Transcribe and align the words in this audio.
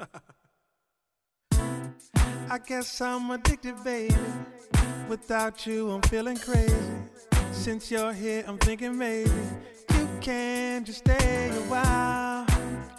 I 2.50 2.58
guess 2.66 3.00
I'm 3.00 3.30
addicted, 3.30 3.82
baby. 3.84 4.14
Without 5.08 5.66
you, 5.66 5.90
I'm 5.90 6.02
feeling 6.02 6.36
crazy. 6.36 6.74
Since 7.52 7.90
you're 7.90 8.12
here, 8.12 8.44
I'm 8.46 8.58
thinking 8.58 8.96
maybe 8.96 9.30
you 9.94 10.08
can 10.20 10.84
just 10.84 10.98
stay 11.00 11.50
a 11.50 11.62
while. 11.68 12.46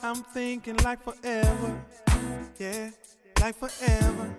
I'm 0.04 0.24
thinking 0.34 0.76
like 0.78 1.02
forever. 1.02 1.82
Yeah, 2.60 2.90
like 3.40 3.56
forever. 3.56 4.36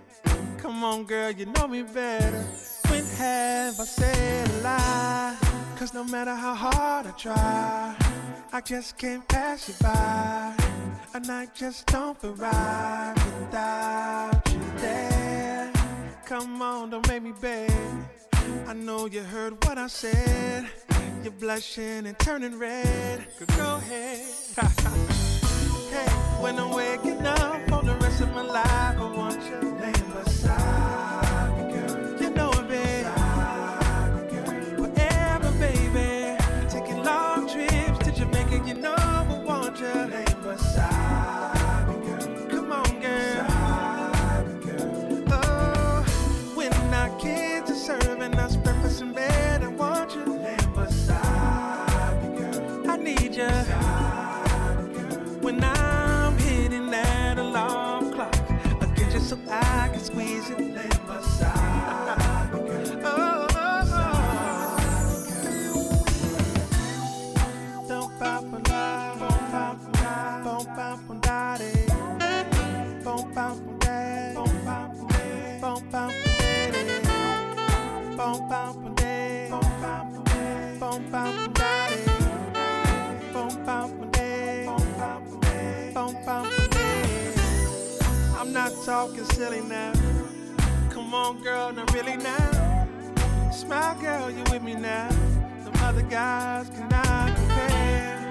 Come 0.59 0.85
on, 0.85 1.05
girl, 1.05 1.31
you 1.31 1.47
know 1.47 1.67
me 1.67 1.83
better. 1.83 2.45
When 2.89 3.05
have 3.05 3.81
I 3.81 3.85
said 3.85 4.49
a 4.51 4.61
lie? 4.63 5.37
Cause 5.77 5.95
no 5.95 6.05
matter 6.05 6.35
how 6.35 6.55
hard 6.55 7.07
I 7.07 7.11
try, 7.13 7.97
I 8.53 8.61
just 8.61 8.97
can't 8.97 9.27
pass 9.27 9.69
you 9.69 9.75
by. 9.81 10.62
A 11.15 11.21
night 11.21 11.55
just 11.55 11.85
don't 11.89 12.19
feel 12.19 12.31
without 12.31 13.15
you 14.51 14.61
there. 14.79 15.71
Come 16.25 16.63
on, 16.63 16.89
don't 16.89 17.07
make 17.07 17.23
me 17.23 17.35
beg. 17.39 17.71
I 18.67 18.73
know 18.73 19.05
you 19.05 19.23
heard 19.23 19.63
what 19.67 19.77
I 19.77 19.89
said. 19.89 20.67
You're 21.23 21.33
blushing 21.33 22.07
and 22.07 22.19
turning 22.19 22.59
red. 22.59 23.27
Girl, 23.39 23.47
go 23.59 23.77
ahead. 23.77 24.27
hey, 25.93 26.09
when 26.41 26.59
I'm 26.59 26.71
waking 26.71 27.27
up 27.27 27.61
for 27.69 27.83
the 27.83 27.95
rest 28.01 28.23
of 28.23 28.35
my 28.35 28.43
life, 28.43 28.99
talking 89.09 89.25
silly 89.25 89.61
now. 89.63 89.93
Come 90.91 91.13
on, 91.13 91.43
girl, 91.43 91.73
not 91.73 91.93
really 91.93 92.17
now. 92.17 92.87
Smile, 93.51 93.97
girl, 94.01 94.31
you 94.31 94.45
with 94.53 94.63
me 94.63 94.75
now. 94.75 95.09
Them 95.65 95.73
other 95.79 96.03
guys 96.03 96.69
cannot 96.69 97.35
compare. 97.35 98.31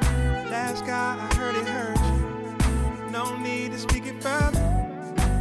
Last 0.50 0.86
guy, 0.86 1.18
I 1.20 1.36
heard 1.36 1.56
it 1.56 1.68
hurt 1.68 2.00
you. 2.00 3.12
No 3.12 3.36
need 3.40 3.74
to 3.74 3.80
speak 3.80 4.06
it 4.06 4.24
further. 4.24 4.64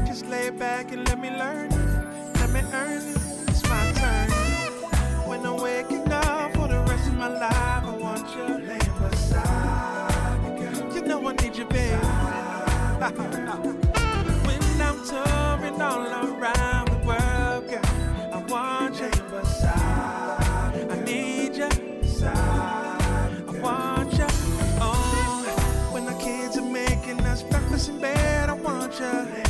Just 0.05 0.27
lay 0.27 0.51
back 0.51 0.91
and 0.91 1.07
let 1.07 1.21
me 1.21 1.31
learn 1.31 1.67
it. 1.67 1.75
Let 2.41 2.51
me 2.51 2.63
earn 2.73 3.01
it. 3.01 3.17
It's 3.47 3.63
my 3.69 3.93
turn. 4.03 4.31
When 5.29 5.47
I'm 5.47 5.59
waking 5.59 6.11
up 6.11 6.57
for 6.57 6.67
the 6.67 6.81
rest 6.89 7.07
of 7.07 7.15
my 7.15 7.29
life, 7.29 7.85
I 7.85 7.97
want 8.01 8.29
you 8.35 8.59
laying 8.67 8.99
beside 8.99 10.41
me, 10.43 10.59
girl. 10.59 10.93
You 10.93 11.03
know 11.03 11.29
I 11.29 11.33
need 11.35 11.55
you, 11.55 11.67
babe. 11.67 12.01
touring 15.05 15.81
all 15.81 16.03
around 16.03 16.89
the 16.89 16.99
world, 17.07 17.69
girl, 17.69 17.81
I 18.33 18.45
want 18.49 19.01
you 19.01 19.11
beside. 19.31 20.87
I 20.91 21.01
need 21.05 21.57
you. 21.57 21.69
I 22.23 23.61
want 23.63 24.13
you. 24.13 24.27
Oh, 24.81 25.91
when 25.93 26.05
the 26.05 26.15
kids 26.15 26.59
are 26.59 26.63
making 26.63 27.21
us 27.21 27.43
breakfast 27.43 27.89
in 27.89 27.99
bed, 27.99 28.51
I 28.51 28.55
want 28.55 28.99
you 29.01 29.50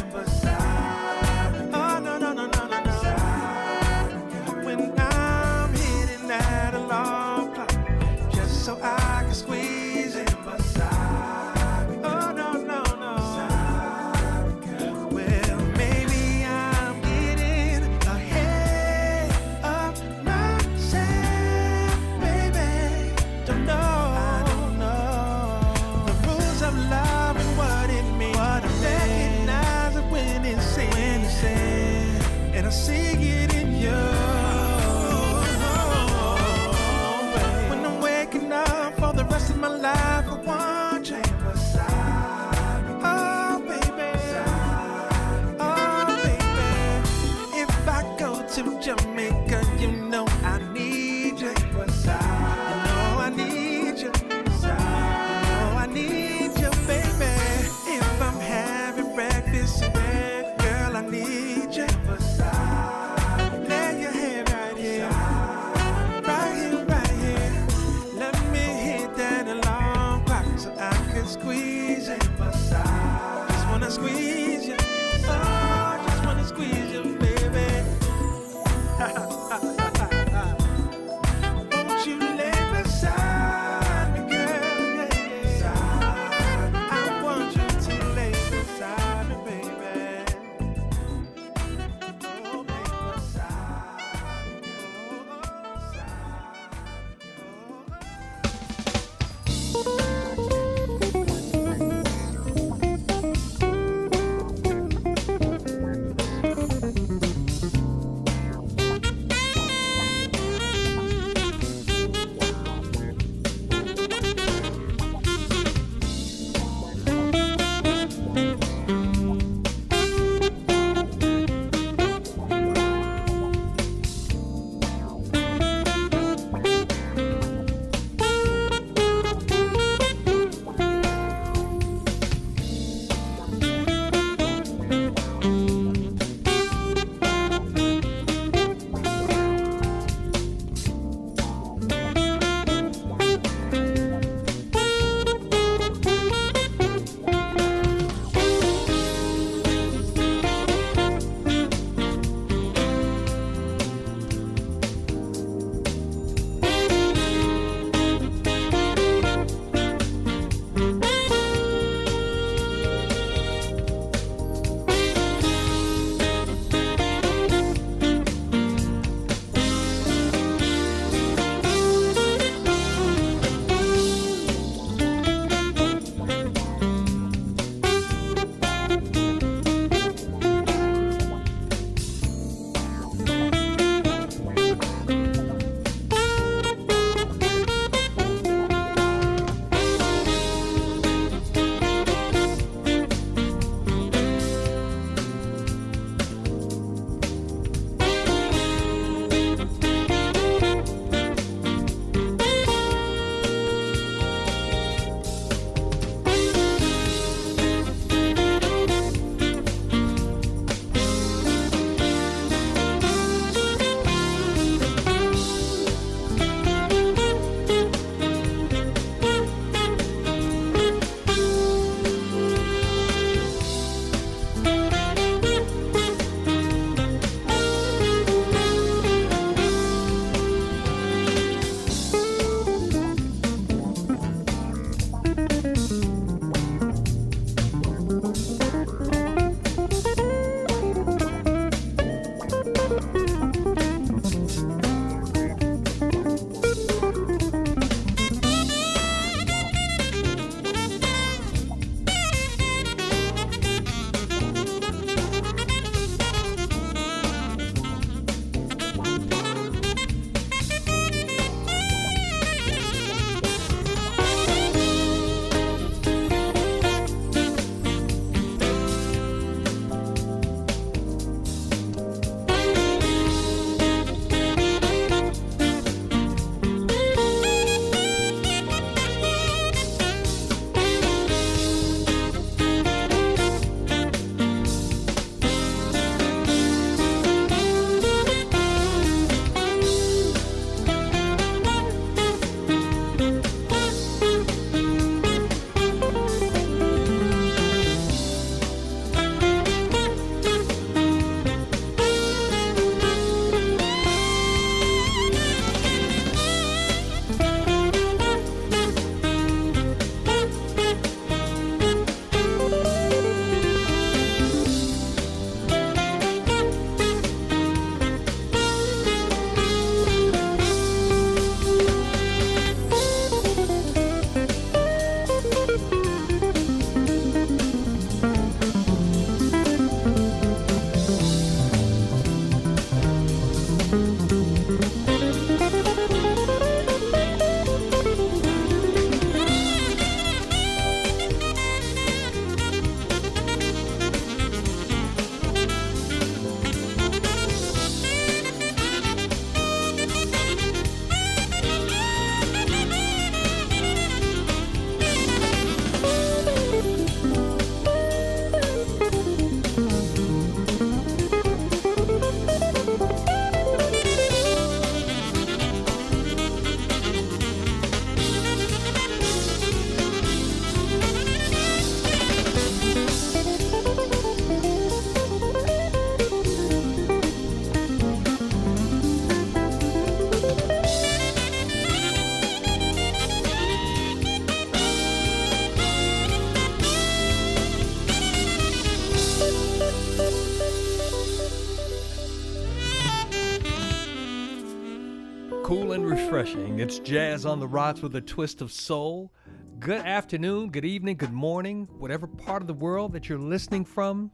refreshing. 396.40 396.78
It's 396.78 396.98
jazz 397.00 397.44
on 397.44 397.60
the 397.60 397.68
rocks 397.68 398.00
with 398.00 398.16
a 398.16 398.20
twist 398.20 398.62
of 398.62 398.72
soul. 398.72 399.30
Good 399.78 400.00
afternoon, 400.06 400.70
good 400.70 400.86
evening, 400.86 401.18
good 401.18 401.34
morning, 401.34 401.86
whatever 401.98 402.26
part 402.26 402.62
of 402.62 402.66
the 402.66 402.72
world 402.72 403.12
that 403.12 403.28
you're 403.28 403.38
listening 403.38 403.84
from, 403.84 404.30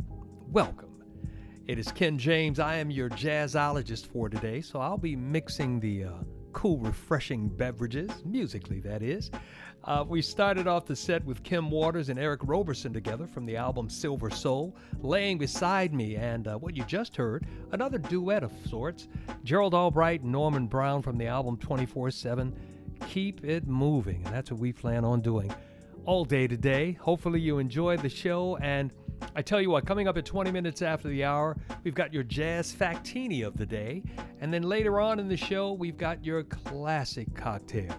welcome. 0.52 1.02
It 1.66 1.80
is 1.80 1.90
Ken 1.90 2.16
James. 2.16 2.60
I 2.60 2.76
am 2.76 2.92
your 2.92 3.10
jazzologist 3.10 4.06
for 4.06 4.28
today, 4.28 4.60
so 4.60 4.78
I'll 4.80 4.96
be 4.96 5.16
mixing 5.16 5.80
the 5.80 6.04
uh, 6.04 6.12
cool, 6.52 6.78
refreshing 6.78 7.48
beverages, 7.48 8.24
musically 8.24 8.78
that 8.80 9.02
is. 9.02 9.32
Uh, 9.86 10.04
we 10.08 10.20
started 10.20 10.66
off 10.66 10.84
the 10.84 10.96
set 10.96 11.24
with 11.24 11.44
Kim 11.44 11.70
Waters 11.70 12.08
and 12.08 12.18
Eric 12.18 12.40
Roberson 12.42 12.92
together 12.92 13.24
from 13.24 13.46
the 13.46 13.56
album 13.56 13.88
Silver 13.88 14.30
Soul, 14.30 14.74
laying 15.00 15.38
beside 15.38 15.94
me, 15.94 16.16
and 16.16 16.48
uh, 16.48 16.56
what 16.56 16.76
you 16.76 16.82
just 16.86 17.14
heard, 17.14 17.46
another 17.70 17.96
duet 17.96 18.42
of 18.42 18.50
sorts, 18.68 19.06
Gerald 19.44 19.74
Albright 19.74 20.22
and 20.22 20.32
Norman 20.32 20.66
Brown 20.66 21.02
from 21.02 21.16
the 21.16 21.28
album 21.28 21.56
24 21.56 22.10
7. 22.10 22.52
Keep 23.08 23.44
it 23.44 23.68
moving, 23.68 24.24
and 24.24 24.34
that's 24.34 24.50
what 24.50 24.58
we 24.58 24.72
plan 24.72 25.04
on 25.04 25.20
doing 25.20 25.54
all 26.04 26.24
day 26.24 26.48
today. 26.48 26.98
Hopefully, 27.00 27.38
you 27.38 27.58
enjoyed 27.58 28.00
the 28.00 28.08
show, 28.08 28.56
and 28.56 28.92
I 29.36 29.42
tell 29.42 29.60
you 29.60 29.70
what, 29.70 29.86
coming 29.86 30.08
up 30.08 30.16
at 30.16 30.24
20 30.24 30.50
minutes 30.50 30.82
after 30.82 31.06
the 31.06 31.22
hour, 31.22 31.56
we've 31.84 31.94
got 31.94 32.12
your 32.12 32.24
jazz 32.24 32.74
factini 32.74 33.46
of 33.46 33.56
the 33.56 33.66
day. 33.66 34.02
And 34.40 34.52
then 34.52 34.62
later 34.62 34.98
on 34.98 35.20
in 35.20 35.28
the 35.28 35.36
show, 35.36 35.72
we've 35.74 35.96
got 35.96 36.24
your 36.24 36.42
classic 36.42 37.32
cocktail. 37.36 37.96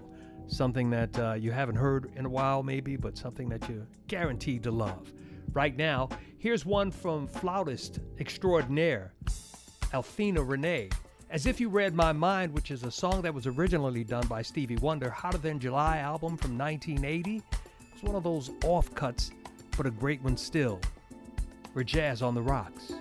Something 0.48 0.89
that 0.89 1.20
uh, 1.20 1.34
you 1.34 1.51
haven't 1.51 1.75
heard 1.75 2.12
in 2.16 2.25
a 2.25 2.30
while, 2.30 2.63
maybe, 2.63 2.96
but 2.96 3.18
something 3.18 3.50
that 3.50 3.68
you're 3.70 3.88
guaranteed 4.08 4.63
to 4.63 4.72
love. 4.72 5.12
Right 5.54 5.75
now, 5.75 6.10
here's 6.38 6.66
one 6.66 6.92
from 6.92 7.27
flautist 7.27 8.00
extraordinaire, 8.20 9.13
Althea 9.94 10.42
Rene. 10.42 10.89
As 11.30 11.46
If 11.46 11.60
You 11.60 11.68
Read 11.68 11.94
My 11.94 12.13
Mind, 12.13 12.54
which 12.54 12.72
is 12.72 12.84
a 12.84 12.92
song 12.92 13.22
that 13.24 13.34
was 13.34 13.48
originally 13.48 14.06
done 14.06 14.25
by 14.27 14.42
Stevie 14.42 14.77
Wonder, 14.77 15.10
Hotter 15.10 15.38
Than 15.38 15.60
July 15.60 15.98
album 15.98 16.38
from 16.38 16.58
1980. 16.58 17.44
It's 17.94 18.04
one 18.04 18.16
of 18.16 18.24
those 18.24 18.50
offcuts, 18.62 19.32
but 19.75 19.86
a 19.86 19.92
great 19.92 20.22
one 20.22 20.38
still. 20.38 20.80
We're 21.74 21.84
jazz 21.84 22.22
on 22.22 22.34
the 22.34 22.42
rocks. 22.42 22.94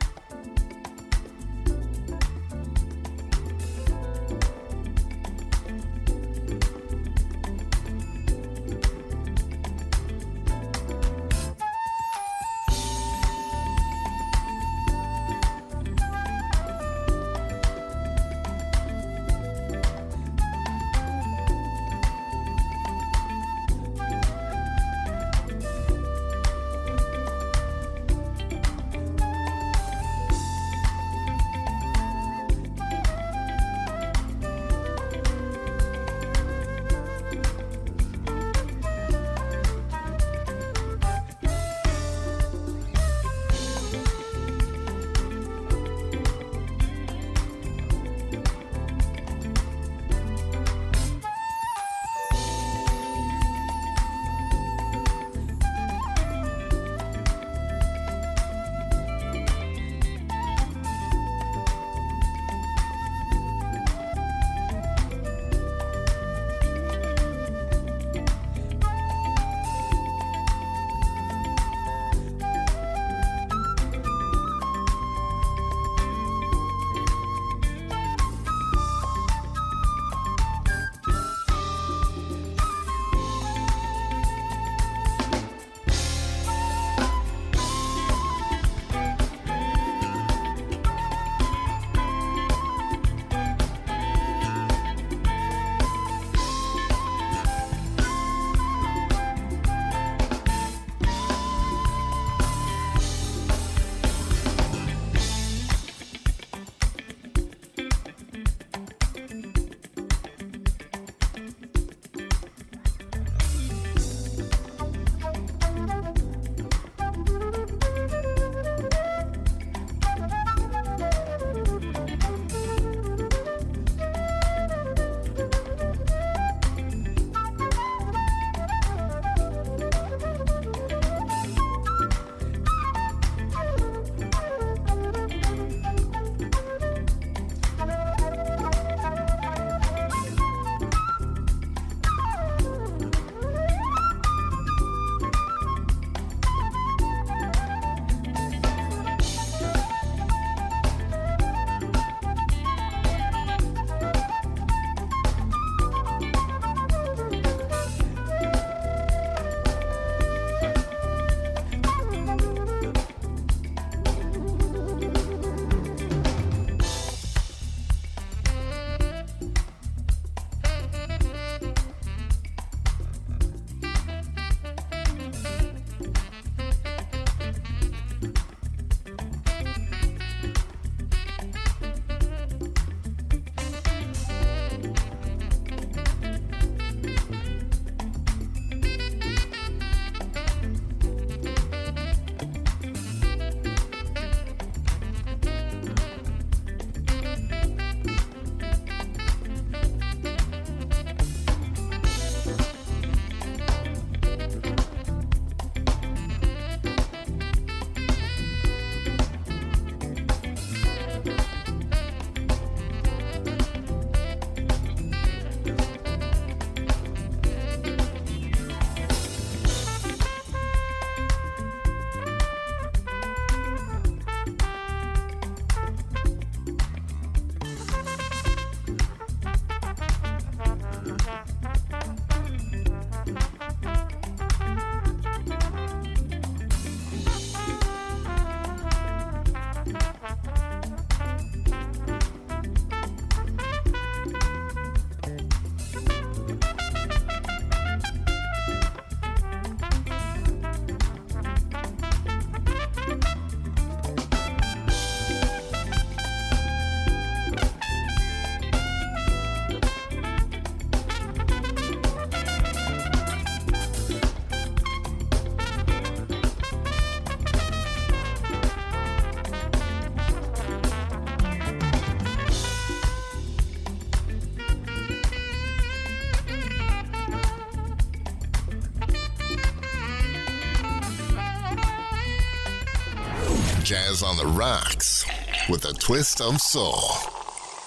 On 284.22 284.36
the 284.36 284.46
Rocks 284.46 285.26
with 285.68 285.84
a 285.84 285.92
twist 285.92 286.40
of 286.40 286.58
soul. 286.58 287.02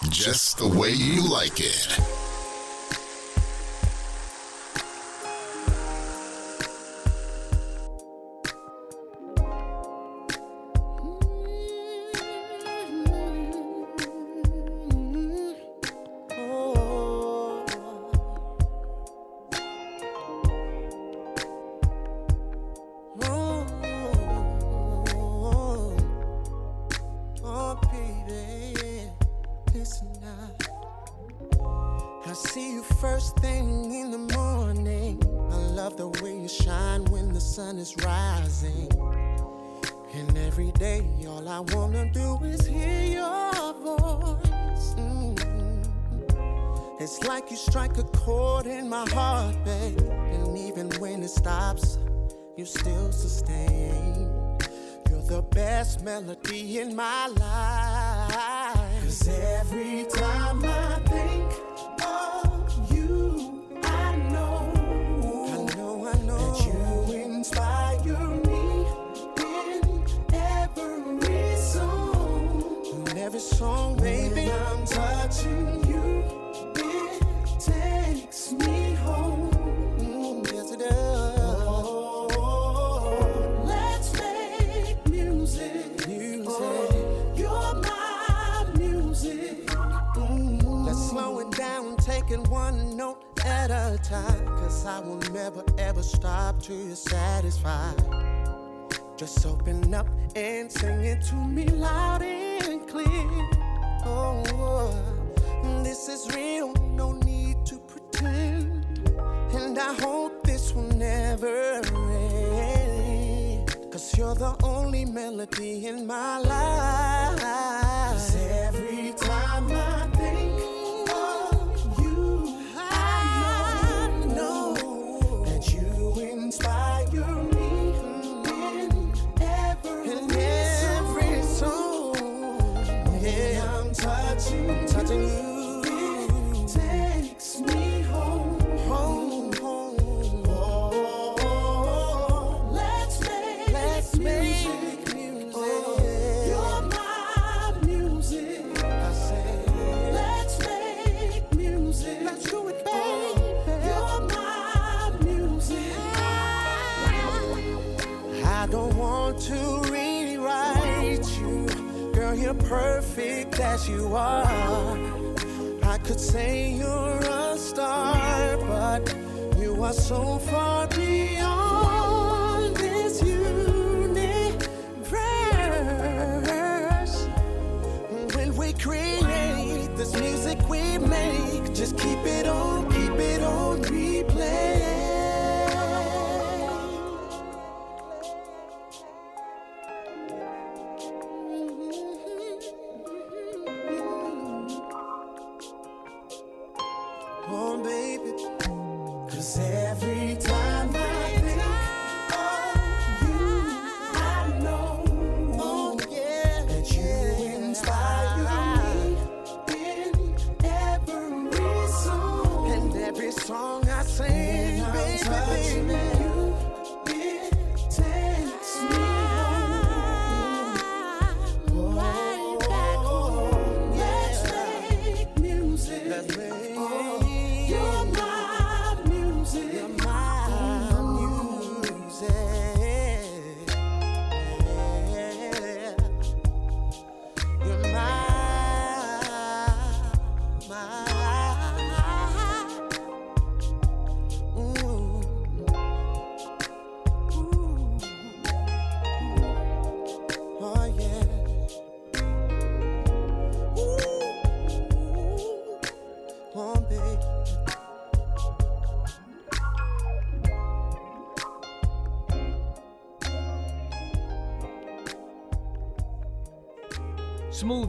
Just 0.10 0.60
the 0.60 0.68
way 0.68 0.92
you 0.92 1.28
like 1.28 1.60
it. 1.60 2.09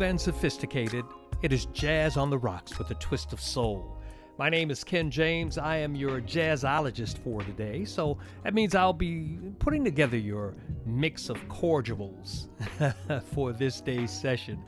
Smooth 0.01 0.11
and 0.13 0.21
sophisticated, 0.21 1.05
it 1.43 1.53
is 1.53 1.67
Jazz 1.67 2.17
on 2.17 2.31
the 2.31 2.39
Rocks 2.39 2.79
with 2.79 2.91
a 2.91 2.95
twist 2.95 3.35
of 3.35 3.41
soul. 3.41 3.99
My 4.39 4.49
name 4.49 4.71
is 4.71 4.83
Ken 4.83 5.11
James. 5.11 5.59
I 5.59 5.77
am 5.77 5.95
your 5.95 6.23
jazzologist 6.23 7.19
for 7.19 7.43
today, 7.43 7.85
so 7.85 8.17
that 8.43 8.55
means 8.55 8.75
I'll 8.75 8.95
be 8.95 9.39
putting 9.59 9.85
together 9.85 10.17
your 10.17 10.55
mix 10.87 11.29
of 11.29 11.47
cordials 11.51 12.49
for 13.35 13.53
this 13.53 13.83
day's 13.83 14.11
session. 14.11 14.65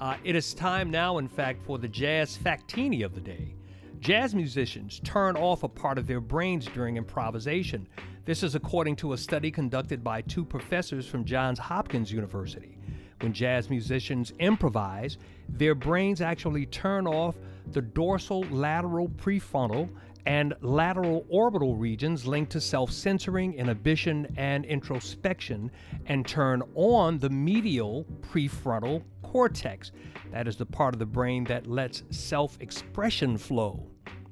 Uh, 0.00 0.16
it 0.24 0.34
is 0.34 0.52
time 0.52 0.90
now, 0.90 1.18
in 1.18 1.28
fact, 1.28 1.64
for 1.64 1.78
the 1.78 1.86
Jazz 1.86 2.36
Factini 2.36 3.04
of 3.04 3.14
the 3.14 3.20
day. 3.20 3.54
Jazz 4.00 4.34
musicians 4.34 5.00
turn 5.04 5.36
off 5.36 5.62
a 5.62 5.68
part 5.68 5.96
of 5.96 6.08
their 6.08 6.20
brains 6.20 6.66
during 6.66 6.96
improvisation. 6.96 7.86
This 8.24 8.42
is 8.42 8.56
according 8.56 8.96
to 8.96 9.12
a 9.12 9.16
study 9.16 9.52
conducted 9.52 10.02
by 10.02 10.22
two 10.22 10.44
professors 10.44 11.06
from 11.06 11.24
Johns 11.24 11.60
Hopkins 11.60 12.10
University. 12.10 12.78
When 13.22 13.32
jazz 13.32 13.70
musicians 13.70 14.32
improvise, 14.40 15.16
their 15.48 15.76
brains 15.76 16.20
actually 16.20 16.66
turn 16.66 17.06
off 17.06 17.36
the 17.70 17.80
dorsal 17.80 18.42
lateral 18.50 19.08
prefrontal 19.10 19.88
and 20.26 20.54
lateral 20.60 21.24
orbital 21.28 21.76
regions 21.76 22.26
linked 22.26 22.50
to 22.52 22.60
self 22.60 22.90
censoring, 22.90 23.54
inhibition, 23.54 24.26
and 24.36 24.64
introspection, 24.64 25.70
and 26.06 26.26
turn 26.26 26.62
on 26.74 27.18
the 27.18 27.30
medial 27.30 28.04
prefrontal 28.22 29.04
cortex. 29.22 29.92
That 30.32 30.48
is 30.48 30.56
the 30.56 30.66
part 30.66 30.92
of 30.92 30.98
the 30.98 31.06
brain 31.06 31.44
that 31.44 31.68
lets 31.68 32.02
self 32.10 32.56
expression 32.60 33.38
flow. 33.38 33.86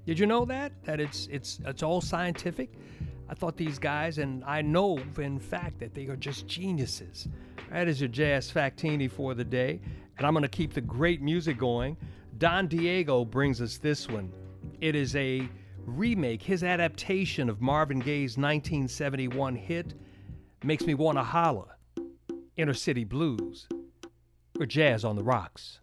Did 0.04 0.18
you 0.18 0.26
know 0.26 0.44
that? 0.46 0.72
That 0.82 0.98
it's, 0.98 1.28
it's, 1.30 1.60
it's 1.64 1.84
all 1.84 2.00
scientific? 2.00 2.72
I 3.30 3.34
thought 3.34 3.56
these 3.56 3.78
guys, 3.78 4.18
and 4.18 4.42
I 4.44 4.60
know 4.60 4.98
in 5.16 5.38
fact 5.38 5.78
that 5.78 5.94
they 5.94 6.06
are 6.08 6.16
just 6.16 6.48
geniuses. 6.48 7.28
That 7.70 7.86
is 7.86 8.00
your 8.00 8.08
Jazz 8.08 8.50
Factini 8.50 9.08
for 9.08 9.34
the 9.34 9.44
day, 9.44 9.80
and 10.18 10.26
I'm 10.26 10.32
going 10.32 10.42
to 10.42 10.48
keep 10.48 10.74
the 10.74 10.80
great 10.80 11.22
music 11.22 11.56
going. 11.56 11.96
Don 12.38 12.66
Diego 12.66 13.24
brings 13.24 13.60
us 13.60 13.78
this 13.78 14.08
one. 14.08 14.32
It 14.80 14.96
is 14.96 15.14
a 15.14 15.48
remake, 15.86 16.42
his 16.42 16.64
adaptation 16.64 17.48
of 17.48 17.60
Marvin 17.60 18.00
Gaye's 18.00 18.36
1971 18.36 19.54
hit, 19.54 19.94
Makes 20.64 20.86
Me 20.86 20.94
Wanna 20.94 21.22
Holla, 21.22 21.76
Inner 22.56 22.74
City 22.74 23.04
Blues, 23.04 23.68
or 24.58 24.66
Jazz 24.66 25.04
on 25.04 25.14
the 25.14 25.22
Rocks. 25.22 25.79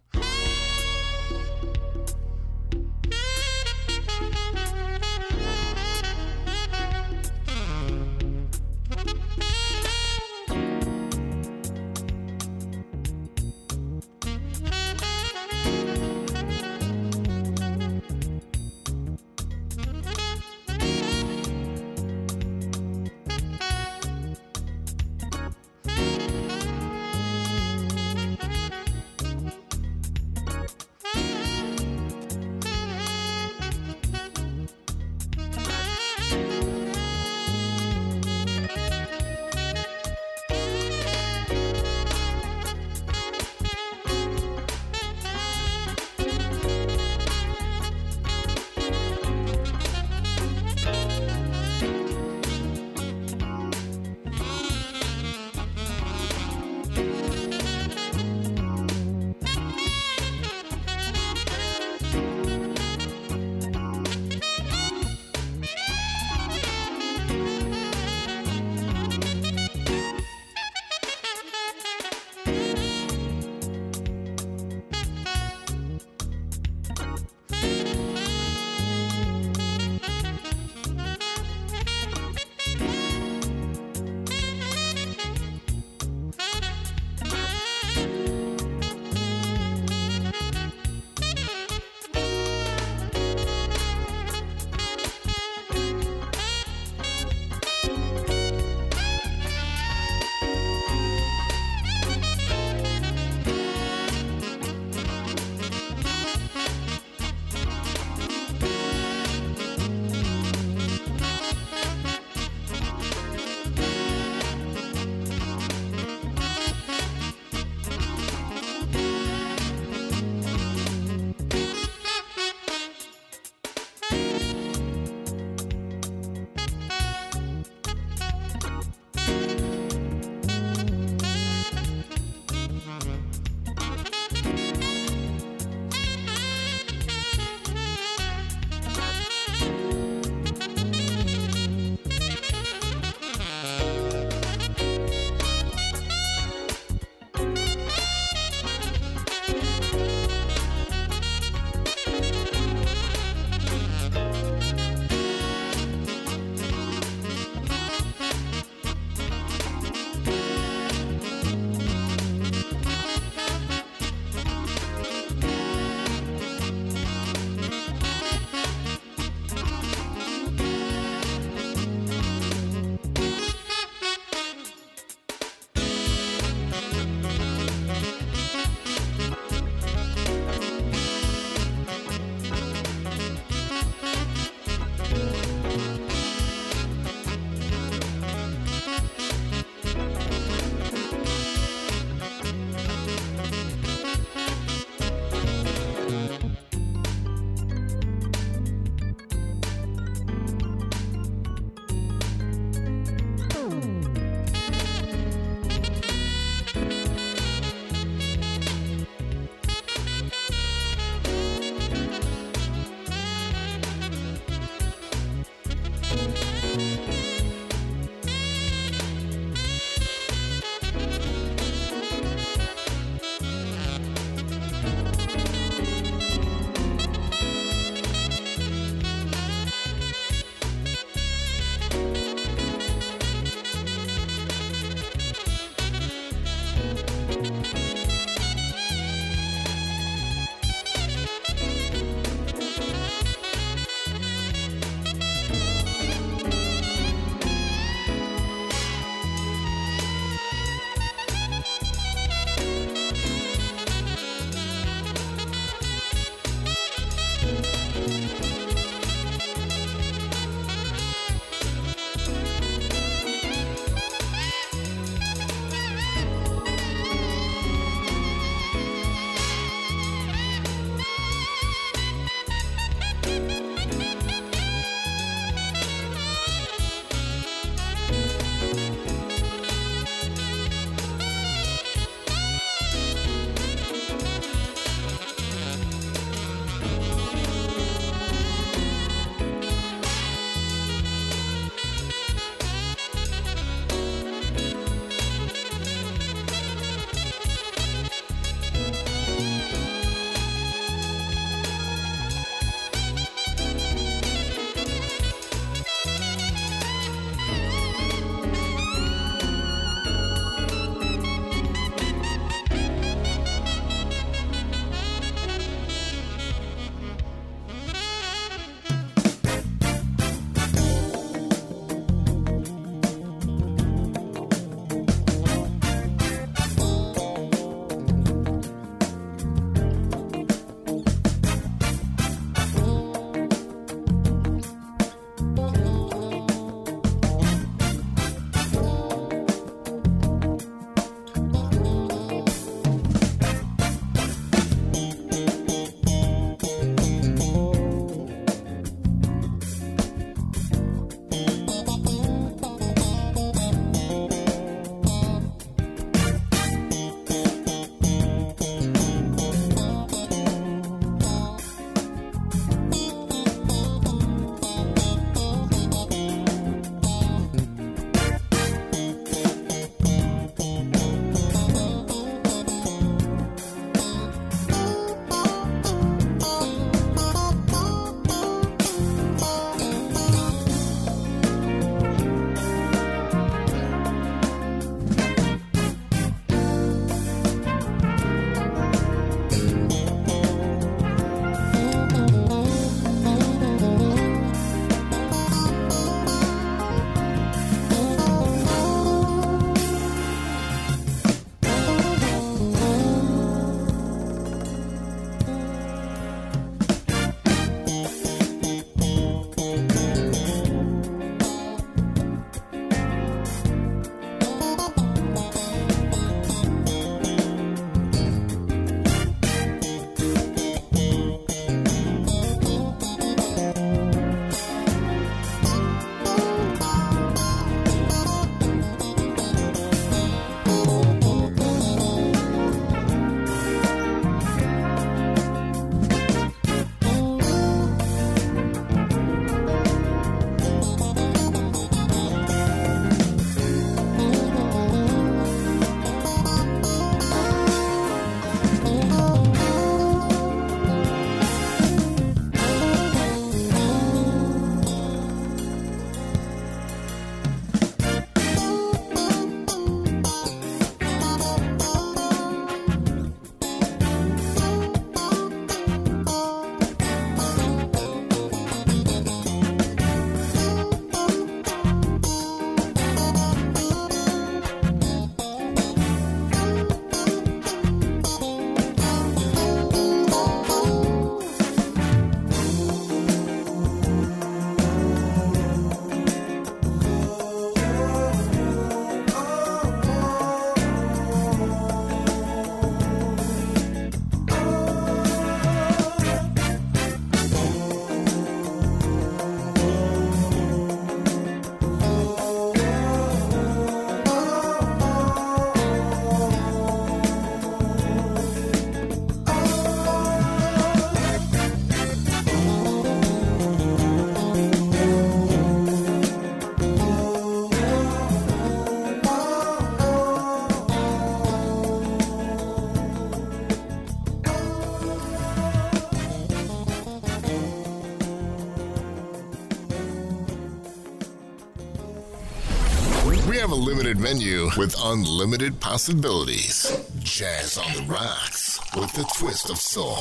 Have 533.98 534.06
a 534.06 534.10
limited 534.10 534.22
menu 534.22 534.70
with 534.78 534.96
unlimited 535.04 535.80
possibilities. 535.80 537.04
Jazz 537.20 537.78
on 537.78 537.92
the 537.94 538.04
rocks 538.12 538.80
with 538.96 539.18
a 539.18 539.24
twist 539.40 539.70
of 539.70 539.78
soul. 539.78 540.18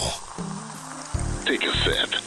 Take 1.44 1.64
a 1.64 1.76
sip. 1.84 2.25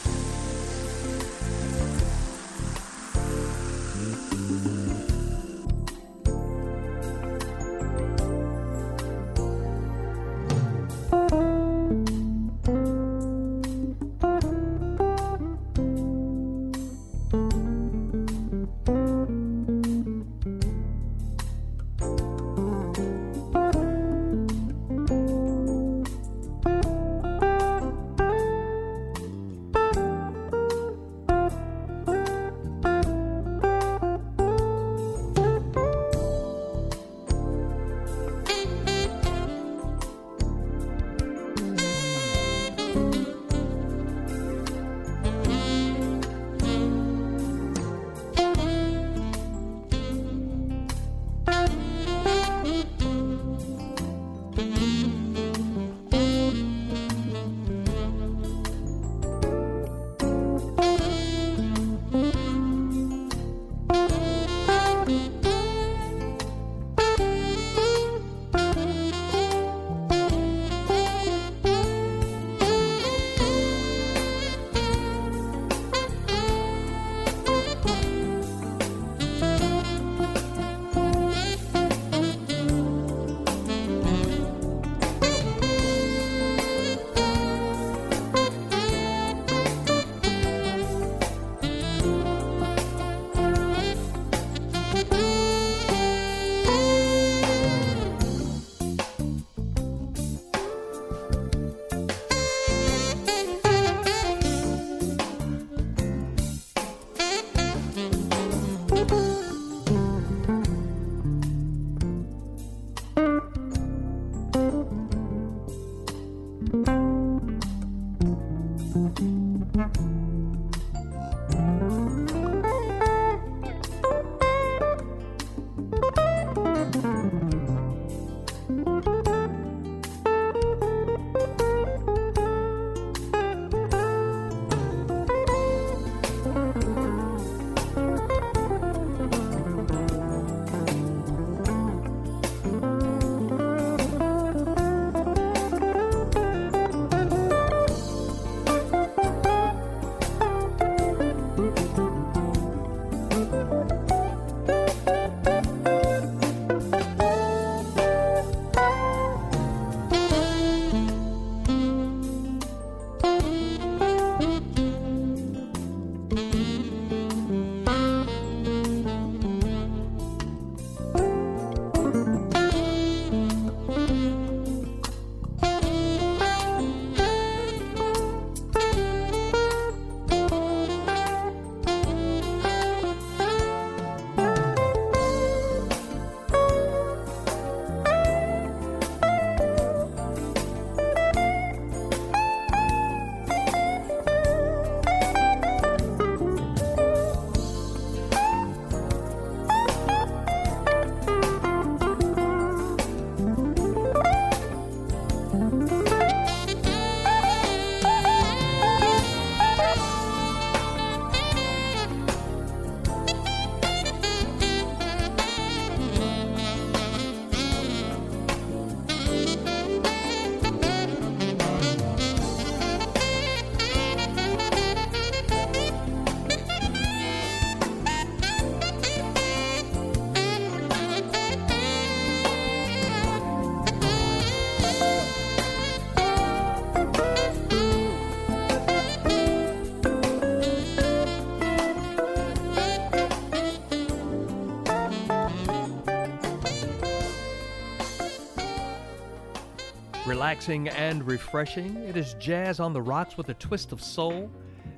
Relaxing 250.50 250.88
and 250.88 251.24
refreshing. 251.28 251.96
It 251.98 252.16
is 252.16 252.34
jazz 252.40 252.80
on 252.80 252.92
the 252.92 253.00
rocks 253.00 253.36
with 253.36 253.50
a 253.50 253.54
twist 253.54 253.92
of 253.92 254.02
soul. 254.02 254.50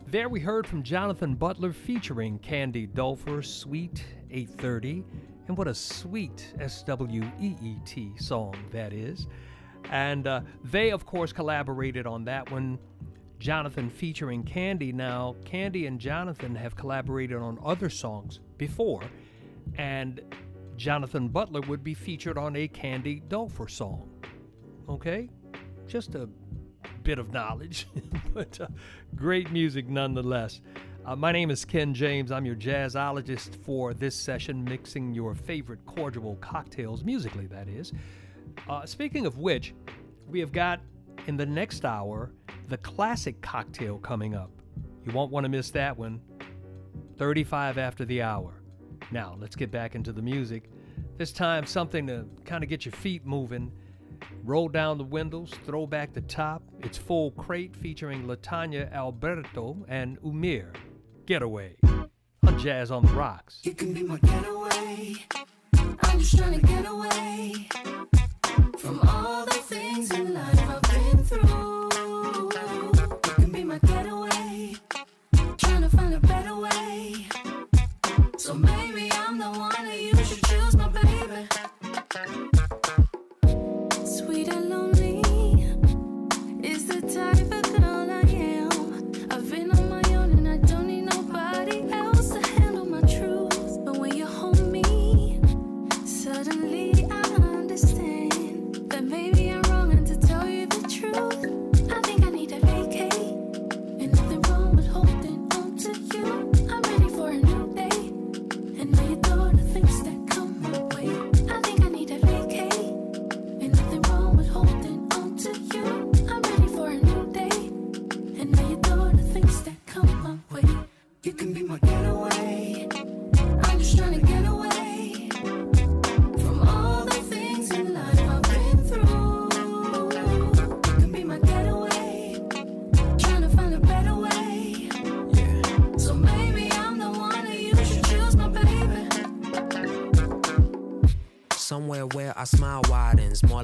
There 0.07 0.31
we 0.31 0.41
heard 0.41 0.67
from 0.67 0.83
Jonathan 0.83 1.35
Butler 1.35 1.75
featuring 1.75 2.39
Candy 2.39 2.87
Dulfer, 2.87 3.45
Sweet 3.45 4.03
830. 4.31 5.05
And 5.49 5.59
what 5.59 5.69
a 5.69 5.75
sweet 5.75 6.55
S 6.59 6.83
W 6.85 7.23
E 7.39 7.55
E 7.61 7.77
T 7.85 8.13
song 8.17 8.55
that 8.71 8.95
is. 8.95 9.27
And 9.91 10.27
uh, 10.27 10.41
they, 10.65 10.91
of 10.91 11.05
course, 11.05 11.35
collaborated 11.35 12.07
on 12.07 12.25
that 12.25 12.51
one. 12.51 12.79
Jonathan 13.39 13.91
featuring 13.91 14.45
Candy. 14.45 14.91
Now, 14.91 15.37
Candy 15.45 15.85
and 15.85 16.01
Jonathan 16.01 16.55
have 16.55 16.77
collaborated 16.77 17.37
on 17.37 17.59
other 17.63 17.91
songs 17.91 18.41
before, 18.57 19.03
and 19.77 20.19
Jonathan 20.79 21.29
Butler 21.29 21.61
would 21.69 21.85
be 21.85 21.93
featured 21.93 22.39
on 22.39 22.57
a 22.57 22.69
Candy 22.69 23.23
Dulfer 23.29 23.71
song. 23.71 24.09
Okay? 24.89 25.29
Just 25.87 26.15
a 26.15 26.29
bit 27.03 27.19
of 27.19 27.33
knowledge, 27.33 27.87
but 28.35 28.61
uh, 28.61 28.69
great 29.15 29.51
music 29.51 29.89
nonetheless. 29.89 30.61
Uh, 31.05 31.17
my 31.17 31.33
name 31.33 31.51
is 31.51 31.65
Ken 31.65 31.93
James. 31.93 32.31
I'm 32.31 32.47
your 32.47 32.55
jazzologist 32.55 33.57
for 33.65 33.93
this 33.93 34.15
session, 34.15 34.65
mixing 34.65 35.15
your 35.15 35.35
favorite 35.35 35.85
cordial 35.85 36.37
cocktails, 36.37 37.03
musically, 37.03 37.47
that 37.47 37.69
is. 37.69 37.93
Uh, 38.69 38.87
speaking 38.87 39.27
of 39.27 39.39
which, 39.39 39.75
we 40.29 40.39
have 40.39 40.53
got 40.53 40.81
in 41.27 41.37
the 41.37 41.47
next 41.47 41.85
hour 41.85 42.31
the 42.69 42.77
classic 42.79 43.41
cocktail 43.43 43.99
coming 43.99 44.35
up. 44.35 44.51
You 45.05 45.13
won't 45.13 45.33
want 45.33 45.45
to 45.45 45.49
miss 45.49 45.71
that 45.73 45.97
one. 45.97 46.21
35 47.17 47.79
after 47.79 48.05
the 48.05 48.23
hour. 48.23 48.63
Now, 49.11 49.37
let's 49.41 49.57
get 49.57 49.71
back 49.71 49.95
into 49.95 50.13
the 50.13 50.23
music. 50.23 50.71
This 51.19 51.33
time, 51.33 51.67
something 51.67 52.07
to 52.07 52.27
kind 52.45 52.63
of 52.63 52.71
get 52.71 52.85
your 52.85 52.93
feet 52.93 53.27
moving. 53.27 53.73
Roll 54.45 54.69
down 54.69 54.99
the 54.99 55.05
windows, 55.05 55.53
throw 55.65 55.87
back 55.87 56.13
the 56.13 56.21
top. 56.23 56.63
It's 56.81 56.99
Full 56.99 57.31
Crate 57.33 57.77
featuring 57.77 58.25
Latanya 58.27 58.93
Alberto 58.93 59.85
and 59.89 60.21
Umir. 60.23 60.75
Getaway 61.27 61.77
on 61.85 62.59
Jazz 62.59 62.91
on 62.91 63.07
the 63.07 63.13
Rocks. 63.13 63.61
You 63.63 63.75
can 63.75 63.93
be 63.93 64.03
my 64.03 64.19
getaway. 64.19 65.15
I'm 66.03 66.19
just 66.19 66.37
trying 66.37 66.61
to 66.61 66.67
get 66.67 66.85
away 66.87 67.69
from 68.79 69.01
all 69.09 69.45
the 69.45 69.53
things 69.53 70.11
in 70.11 70.35
life 70.35 70.69
I've 70.69 70.83
been 70.83 71.25
through. 71.25 71.91
You 71.95 73.35
can 73.35 73.53
be 73.53 73.65
my 73.65 73.79
getaway. 73.79 74.75
Trying 75.59 75.83
to 75.83 75.89
find 75.89 76.15
a 76.15 76.21
better 76.21 76.57
way. 76.57 77.29
So 78.37 78.55
maybe 78.55 79.11
I'm 79.13 79.39
the 79.39 79.51
one 79.51 79.85
that 79.85 80.03
you 80.03 80.12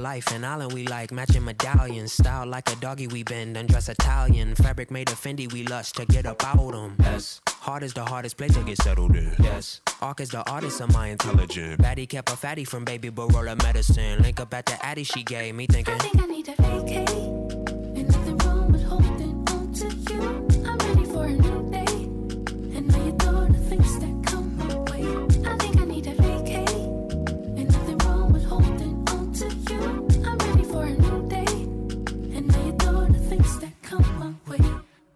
life 0.08 0.32
and 0.32 0.46
island 0.46 0.72
we 0.72 0.84
like. 0.86 1.10
Matching 1.12 1.44
medallions. 1.44 2.12
Style 2.12 2.46
like 2.46 2.66
a 2.72 2.76
doggy 2.76 3.06
we 3.14 3.22
bend. 3.22 3.56
and 3.58 3.68
dress 3.68 3.88
Italian. 3.88 4.54
Fabric 4.54 4.90
made 4.90 5.08
of 5.14 5.20
Fendi 5.24 5.46
we 5.52 5.60
lust 5.64 5.96
to 5.96 6.06
get 6.06 6.24
up 6.32 6.40
out 6.50 6.74
'em. 6.74 6.96
Yes. 7.08 7.40
Heart 7.66 7.82
is 7.82 7.92
the 7.92 8.04
hardest 8.12 8.36
place 8.38 8.54
to 8.54 8.62
get 8.70 8.78
settled 8.86 9.14
in. 9.16 9.34
Yes. 9.38 9.80
Arc 10.00 10.20
is 10.20 10.30
the 10.30 10.42
artist 10.56 10.80
of 10.80 10.88
my 10.98 11.06
intelligent. 11.14 11.82
Batty 11.82 12.06
kept 12.06 12.32
a 12.32 12.36
fatty 12.44 12.64
from 12.64 12.84
baby 12.84 13.10
Barola 13.10 13.54
medicine. 13.62 14.22
Link 14.22 14.40
up 14.40 14.54
at 14.54 14.64
the 14.70 14.76
addy 14.90 15.04
she 15.04 15.22
gave 15.22 15.54
me 15.54 15.66
thinking. 15.66 15.94
I 15.94 15.98
think 15.98 16.22
I 16.24 16.26
need 16.34 16.46
to 16.50 16.54
vacate. 16.62 17.87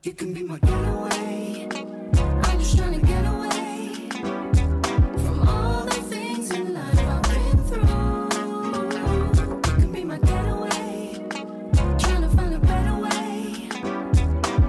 You 0.05 0.13
can 0.15 0.35
be 0.35 0.43
my 0.43 0.59
getaway. 0.59 1.69
I'm 1.71 2.59
just 2.59 2.77
trying 2.77 3.01
to 3.01 3.07
get 3.07 3.25
away 3.25 4.09
from 5.23 5.49
all 5.49 5.85
the 5.85 5.95
things 6.11 6.51
in 6.51 6.75
life 6.75 6.99
I've 6.99 7.23
been 7.23 7.65
through. 7.69 8.41
You 9.55 9.61
can 9.63 9.93
be 9.93 10.03
my 10.03 10.19
getaway. 10.19 11.25
Trying 12.01 12.23
to 12.23 12.29
find 12.37 12.53
a 12.53 12.59
better 12.59 12.97
way. 12.97 13.69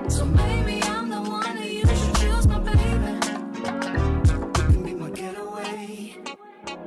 So 0.08 0.24
maybe 0.24 0.84
I'm 0.84 1.10
the 1.10 1.22
one 1.22 1.56
that 1.56 1.72
you 1.72 1.88
should 1.88 2.16
choose, 2.18 2.48
my 2.48 2.60
baby. 2.60 3.18
You 3.56 4.64
can 4.72 4.84
be 4.84 4.94
my 4.94 5.10
getaway. 5.10 6.16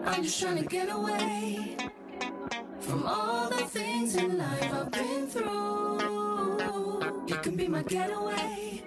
I'm 0.05 0.23
just 0.23 0.41
trying 0.41 0.59
to 0.59 0.69
get 0.69 0.89
away 0.89 1.77
from 2.79 3.07
all 3.07 3.51
the 3.51 3.65
things 3.65 4.15
in 4.15 4.39
life 4.39 4.73
I've 4.73 4.93
been 4.93 5.27
through. 5.27 5.86
You 7.27 7.37
can 7.39 7.57
be 7.57 7.67
my 7.67 7.83
getaway. 7.83 8.83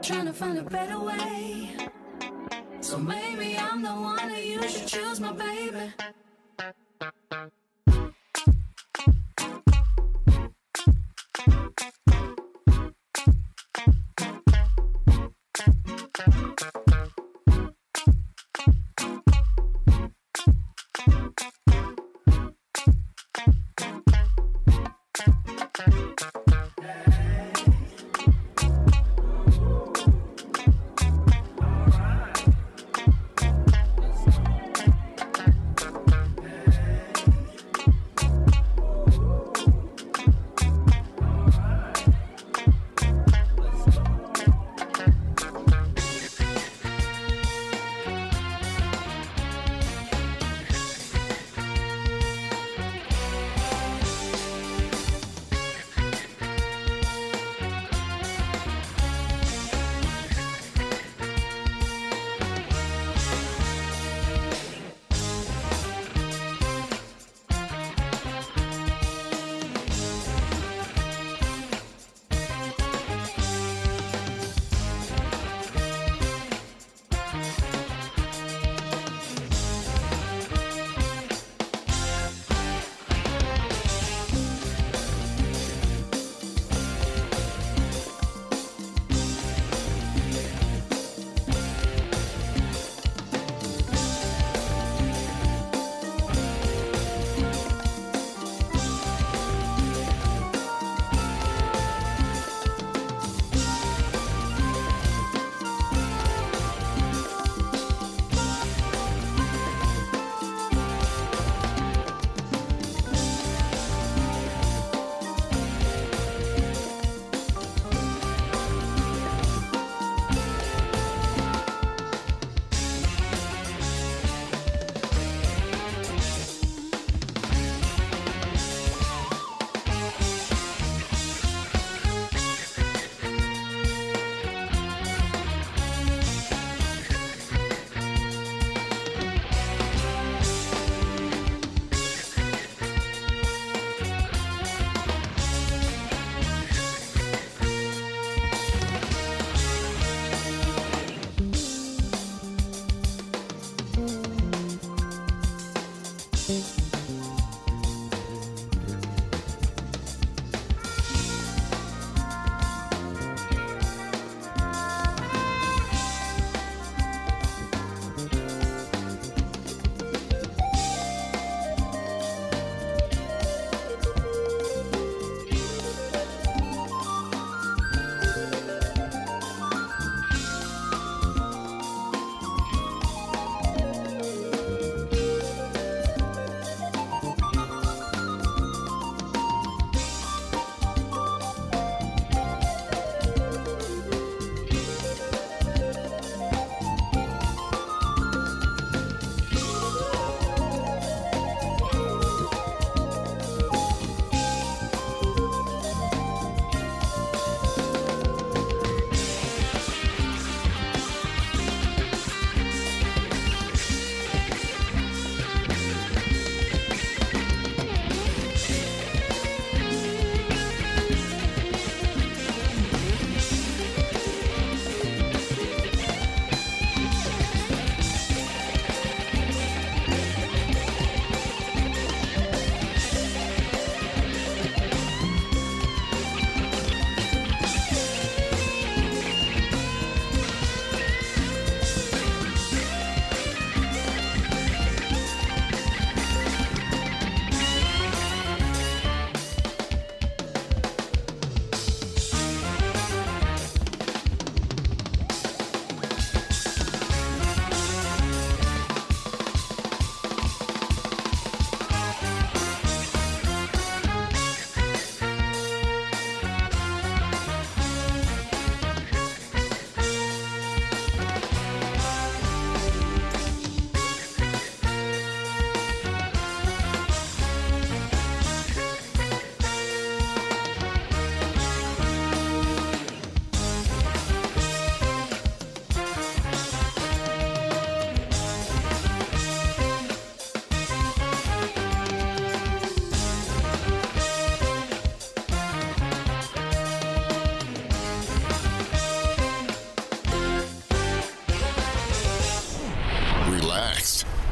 Trying 0.00 0.26
to 0.26 0.32
find 0.32 0.56
a 0.58 0.62
better 0.62 1.00
way. 1.00 1.70
So 2.80 2.96
maybe 2.96 3.58
I'm 3.58 3.82
the 3.82 3.88
one 3.90 4.28
that 4.28 4.44
you 4.44 4.62
should 4.68 4.86
choose, 4.86 5.18
my 5.18 5.32
baby. 5.32 5.92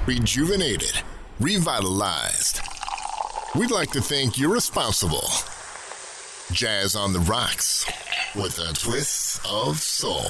rejuvenated, 0.06 1.00
revitalized. 1.40 2.60
We'd 3.54 3.70
like 3.70 3.90
to 3.92 4.02
think 4.02 4.38
you're 4.38 4.52
responsible. 4.52 5.28
Jazz 6.52 6.94
on 6.94 7.12
the 7.12 7.20
Rocks 7.20 7.86
with 8.34 8.58
a 8.58 8.72
twist 8.74 9.40
of 9.46 9.78
soul. 9.78 10.26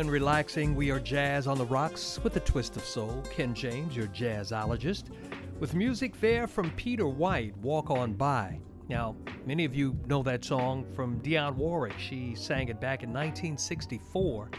And 0.00 0.10
relaxing, 0.10 0.74
we 0.74 0.90
are 0.90 0.98
Jazz 0.98 1.46
on 1.46 1.58
the 1.58 1.64
Rocks 1.66 2.18
with 2.24 2.34
a 2.36 2.40
twist 2.40 2.74
of 2.78 2.84
soul. 2.86 3.22
Ken 3.30 3.52
James, 3.52 3.94
your 3.94 4.06
jazzologist, 4.06 5.10
with 5.58 5.74
music 5.74 6.18
there 6.22 6.46
from 6.46 6.70
Peter 6.70 7.06
White, 7.06 7.54
Walk 7.58 7.90
On 7.90 8.14
By. 8.14 8.58
Now, 8.88 9.14
many 9.44 9.66
of 9.66 9.74
you 9.74 9.94
know 10.06 10.22
that 10.22 10.42
song 10.42 10.86
from 10.94 11.20
Dionne 11.20 11.54
Warwick. 11.54 11.98
She 11.98 12.34
sang 12.34 12.68
it 12.68 12.80
back 12.80 13.02
in 13.02 13.10
1964. 13.10 14.50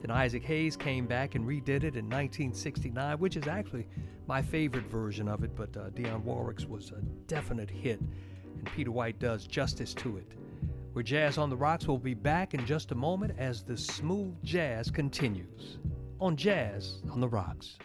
Then 0.00 0.10
Isaac 0.10 0.44
Hayes 0.44 0.76
came 0.76 1.06
back 1.06 1.34
and 1.34 1.46
redid 1.46 1.84
it 1.84 1.96
in 1.96 2.06
1969, 2.06 3.18
which 3.18 3.36
is 3.36 3.46
actually 3.46 3.86
my 4.26 4.40
favorite 4.40 4.86
version 4.86 5.28
of 5.28 5.44
it, 5.44 5.54
but 5.54 5.76
uh, 5.76 5.90
Dionne 5.90 6.24
Warwick's 6.24 6.64
was 6.64 6.92
a 6.92 7.02
definite 7.26 7.68
hit, 7.68 8.00
and 8.00 8.70
Peter 8.74 8.90
White 8.92 9.18
does 9.18 9.46
justice 9.46 9.92
to 9.92 10.16
it. 10.16 10.32
Where 10.96 11.02
Jazz 11.02 11.36
on 11.36 11.50
the 11.50 11.56
Rocks 11.58 11.86
will 11.86 11.98
be 11.98 12.14
back 12.14 12.54
in 12.54 12.64
just 12.64 12.90
a 12.90 12.94
moment 12.94 13.34
as 13.36 13.62
the 13.62 13.76
smooth 13.76 14.42
jazz 14.42 14.90
continues 14.90 15.76
on 16.22 16.36
Jazz 16.36 17.02
on 17.10 17.20
the 17.20 17.28
Rocks. 17.28 17.76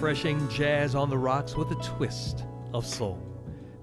Refreshing 0.00 0.48
jazz 0.48 0.94
on 0.94 1.10
the 1.10 1.18
rocks 1.18 1.56
with 1.56 1.70
a 1.72 1.74
twist 1.82 2.46
of 2.72 2.86
soul. 2.86 3.22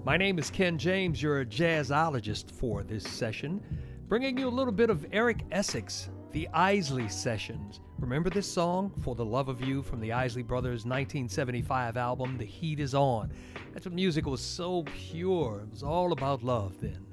My 0.04 0.16
name 0.16 0.36
is 0.36 0.50
Ken 0.50 0.76
James, 0.76 1.22
your 1.22 1.44
jazzologist 1.44 2.50
for 2.50 2.82
this 2.82 3.04
session, 3.04 3.62
bringing 4.08 4.36
you 4.36 4.48
a 4.48 4.50
little 4.50 4.72
bit 4.72 4.90
of 4.90 5.06
Eric 5.12 5.44
Essex, 5.52 6.10
the 6.32 6.48
Isley 6.48 7.08
Sessions. 7.08 7.78
Remember 8.00 8.30
this 8.30 8.50
song, 8.50 8.92
For 9.04 9.14
the 9.14 9.24
Love 9.24 9.48
of 9.48 9.60
You, 9.60 9.80
from 9.80 10.00
the 10.00 10.12
Isley 10.12 10.42
Brothers' 10.42 10.84
1975 10.84 11.96
album, 11.96 12.36
The 12.36 12.44
Heat 12.44 12.80
Is 12.80 12.96
On? 12.96 13.30
That's 13.72 13.86
when 13.86 13.94
music 13.94 14.26
was 14.26 14.40
so 14.40 14.82
pure. 14.92 15.60
It 15.62 15.70
was 15.70 15.84
all 15.84 16.10
about 16.10 16.42
love 16.42 16.80
then. 16.80 17.06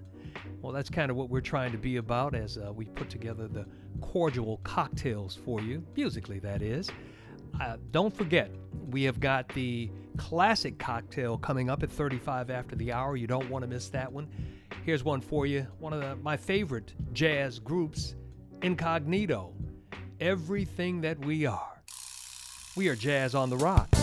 Well, 0.64 0.74
that's 0.74 0.90
kind 0.90 1.12
of 1.12 1.16
what 1.16 1.30
we're 1.30 1.42
trying 1.42 1.72
to 1.74 1.78
be 1.78 1.98
about 1.98 2.34
as 2.34 2.58
uh, 2.58 2.74
we 2.74 2.86
put 2.86 3.12
together 3.12 3.48
the 3.48 3.68
cordial 4.02 4.60
cocktails 4.64 5.38
for 5.46 5.62
you, 5.62 5.84
musically, 5.96 6.40
that 6.40 6.64
is. 6.64 6.90
Uh, 7.60 7.78
don't 7.92 8.16
forget, 8.16 8.52
we 8.90 9.04
have 9.04 9.20
got 9.20 9.48
the 9.50 9.90
classic 10.18 10.78
cocktail 10.78 11.38
coming 11.38 11.70
up 11.70 11.84
at 11.84 11.92
35 11.92 12.50
after 12.50 12.76
the 12.76 12.92
hour. 12.92 13.16
You 13.16 13.28
don't 13.28 13.50
want 13.50 13.64
to 13.64 13.68
miss 13.68 13.90
that 13.90 14.12
one. 14.12 14.28
Here's 14.84 15.04
one 15.04 15.22
for 15.22 15.46
you. 15.46 15.66
One 15.80 15.94
of 15.94 16.02
the, 16.02 16.16
my 16.18 16.38
favorite 16.38 16.94
jazz 17.14 17.60
groups, 17.60 18.16
Incognito. 18.62 19.54
Everything 20.20 21.02
that 21.02 21.20
we 21.20 21.46
are. 21.46 21.82
We 22.76 22.88
are 22.90 22.96
Jazz 22.96 23.36
on 23.36 23.50
the 23.50 23.58
Rocks. 23.58 23.95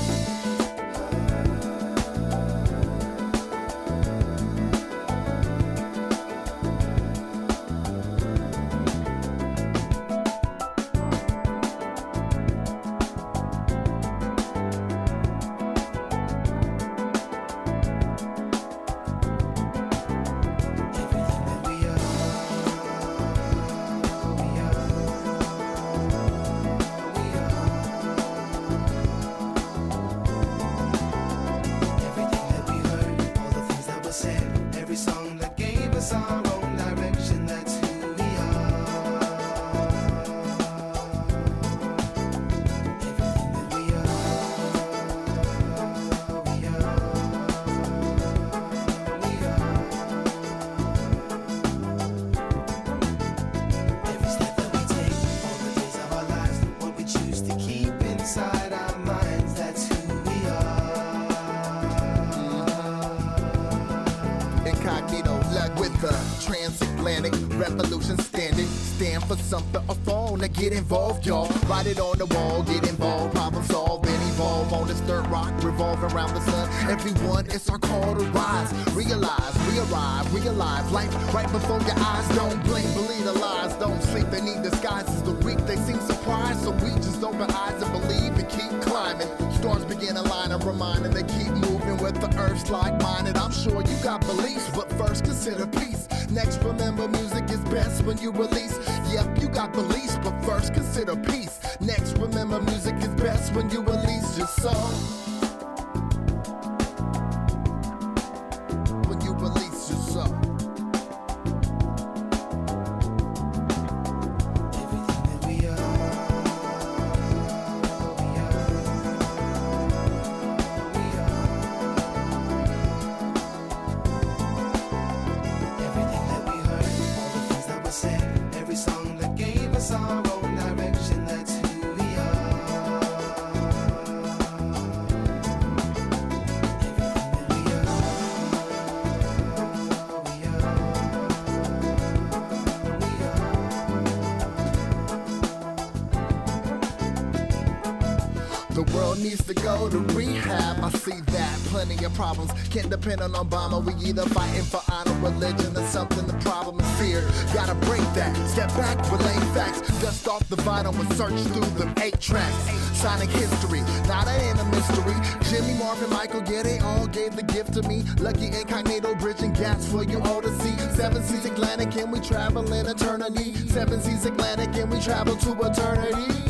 Can't 152.72 152.88
depend 152.88 153.20
on 153.20 153.32
Obama. 153.32 153.84
We 153.84 153.92
either 154.08 154.24
fighting 154.30 154.62
for 154.62 154.80
honor, 154.90 155.12
religion, 155.20 155.76
or 155.76 155.86
something. 155.88 156.26
The 156.26 156.38
problem 156.38 156.80
is 156.80 156.90
fear. 156.98 157.20
Gotta 157.52 157.74
break 157.86 158.00
that. 158.14 158.34
Step 158.48 158.68
back, 158.70 158.96
relay 159.12 159.38
facts. 159.52 159.80
Dust 160.00 160.26
off 160.26 160.48
the 160.48 160.56
vinyl 160.56 160.98
and 160.98 161.12
search 161.12 161.38
through 161.52 161.68
them 161.78 161.92
eight 162.00 162.18
tracks. 162.18 162.64
Sonic 162.96 163.28
history, 163.28 163.80
not 164.08 164.26
a 164.26 164.30
ain't 164.30 164.58
a 164.58 164.64
mystery. 164.64 165.14
Jimmy, 165.50 165.78
Marvin, 165.78 166.08
Michael, 166.08 166.42
yeah, 166.50 166.62
they 166.62 166.78
all 166.78 167.06
gave 167.06 167.36
the 167.36 167.42
gift 167.42 167.74
to 167.74 167.82
me. 167.82 168.04
Lucky 168.18 168.46
incognito, 168.46 169.14
bridging 169.16 169.52
gaps 169.52 169.86
for 169.86 170.02
you 170.02 170.18
all 170.22 170.40
to 170.40 170.48
see. 170.60 170.76
Seven 170.96 171.22
seas 171.22 171.44
Atlantic, 171.44 171.94
and 171.96 172.10
we 172.10 172.20
travel 172.20 172.72
in 172.72 172.86
eternity. 172.86 173.54
Seven 173.68 174.00
seas 174.00 174.24
Atlantic, 174.24 174.74
and 174.76 174.90
we 174.90 174.98
travel 174.98 175.36
to 175.36 175.50
eternity. 175.60 176.41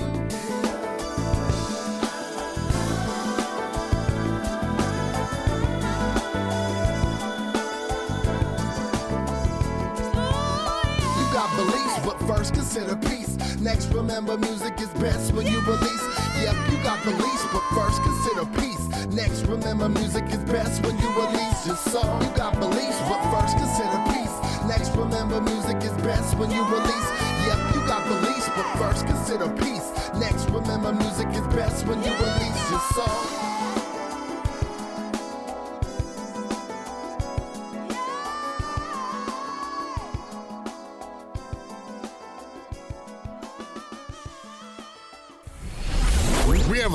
First 12.42 12.54
consider 12.54 12.96
peace. 12.96 13.36
Next, 13.60 13.86
remember 13.94 14.36
music 14.36 14.74
is 14.80 14.88
best 15.00 15.32
when 15.32 15.46
you 15.46 15.60
release. 15.60 16.04
Yep, 16.42 16.56
you 16.72 16.82
got 16.82 16.98
the 17.04 17.12
beliefs, 17.12 17.46
but 17.52 17.62
first 17.70 18.02
consider 18.02 18.46
peace. 18.58 18.84
Next, 19.14 19.46
remember 19.46 19.88
music 19.88 20.24
is 20.26 20.42
best 20.50 20.84
when 20.84 20.98
you 20.98 21.08
release 21.10 21.66
your 21.68 21.76
song. 21.76 22.20
You 22.20 22.30
got 22.34 22.58
beliefs, 22.58 22.98
but 23.06 23.22
first 23.30 23.56
consider 23.56 23.98
peace. 24.10 24.34
Next, 24.66 24.90
remember 24.96 25.40
music 25.40 25.76
is 25.84 25.94
best 26.02 26.36
when 26.36 26.50
you 26.50 26.64
release. 26.64 27.08
Yep, 27.46 27.74
you 27.74 27.80
got 27.86 28.02
beliefs, 28.08 28.48
but 28.56 28.66
first 28.74 29.06
consider 29.06 29.48
peace. 29.62 29.88
Next, 30.18 30.50
remember 30.50 30.92
music 30.92 31.28
is 31.28 31.46
best 31.54 31.86
when 31.86 32.02
you 32.02 32.10
release 32.10 32.70
your 32.72 32.82
song. 32.98 33.71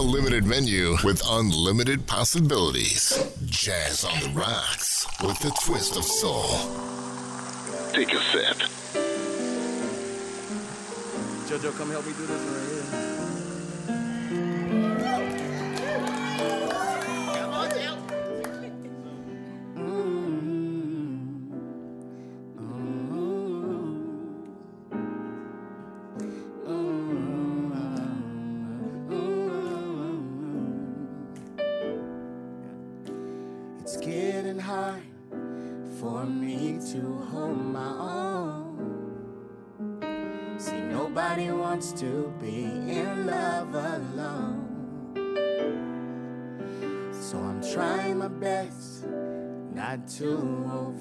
Limited 0.07 0.45
menu 0.45 0.95
with 1.03 1.21
unlimited 1.27 2.07
possibilities. 2.07 3.19
Jazz 3.45 4.05
on 4.05 4.19
the 4.21 4.29
rocks 4.29 5.05
with 5.21 5.43
a 5.43 5.51
twist 5.65 5.97
of 5.97 6.03
soul. 6.05 6.47
Take 7.91 8.13
a 8.13 8.21
sip. 8.31 8.57
JoJo, 11.47 11.77
come 11.77 11.89
help 11.91 12.05
me 12.05 12.13
do 12.13 12.25
this 12.25 12.41
right 12.41 13.01
here. 13.01 13.16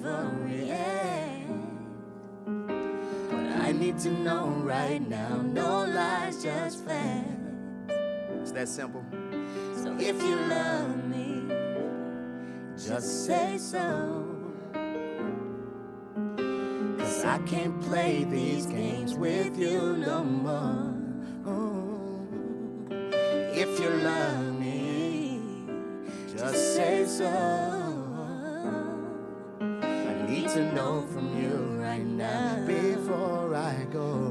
Overreact. 0.03 1.47
But 3.29 3.47
I 3.61 3.71
need 3.71 3.97
to 3.99 4.09
know 4.09 4.47
right 4.47 5.01
now, 5.07 5.37
no 5.37 5.85
lies, 5.85 6.43
just 6.43 6.85
facts. 6.85 7.27
It's 8.41 8.51
that 8.51 8.67
simple. 8.67 9.03
So 9.75 9.95
if 9.99 10.21
you 10.21 10.35
love 10.35 11.03
me, 11.05 11.43
just 12.77 13.25
say 13.25 13.57
so. 13.57 14.25
Cause 16.97 17.25
I 17.25 17.39
can't 17.45 17.81
play 17.81 18.23
these 18.25 18.65
games 18.65 19.15
with 19.15 19.57
you 19.57 19.97
no 19.97 20.23
more. 20.23 20.93
Ooh. 21.51 22.27
If 23.53 23.79
you 23.79 23.89
love 23.89 24.59
me, 24.59 25.41
just 26.35 26.75
say 26.75 27.05
so. 27.05 27.76
To 30.53 30.73
know 30.73 31.05
from 31.11 31.37
you 31.37 31.77
right 31.83 32.05
now 32.05 32.65
before 32.65 33.53
I 33.53 33.85
go. 33.91 34.26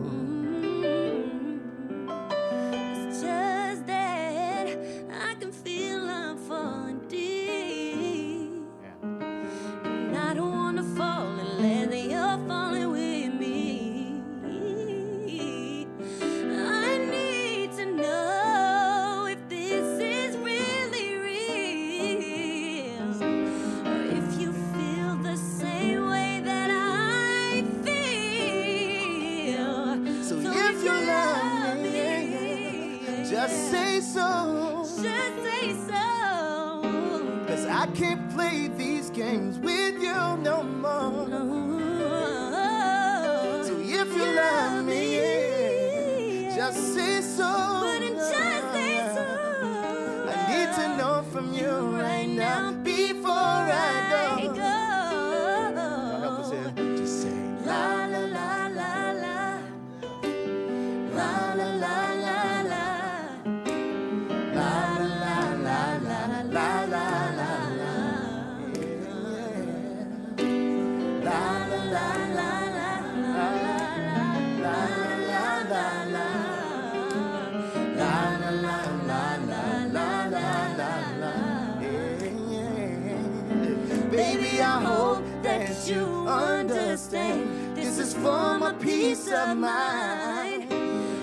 My 88.67 88.73
peace 88.83 89.29
of 89.29 89.57
mind. 89.57 90.73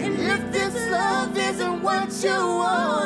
And 0.04 0.14
if 0.34 0.42
this 0.52 0.76
love 0.90 1.38
isn't 1.38 1.82
what 1.82 2.10
you 2.22 2.40
want, 2.64 3.01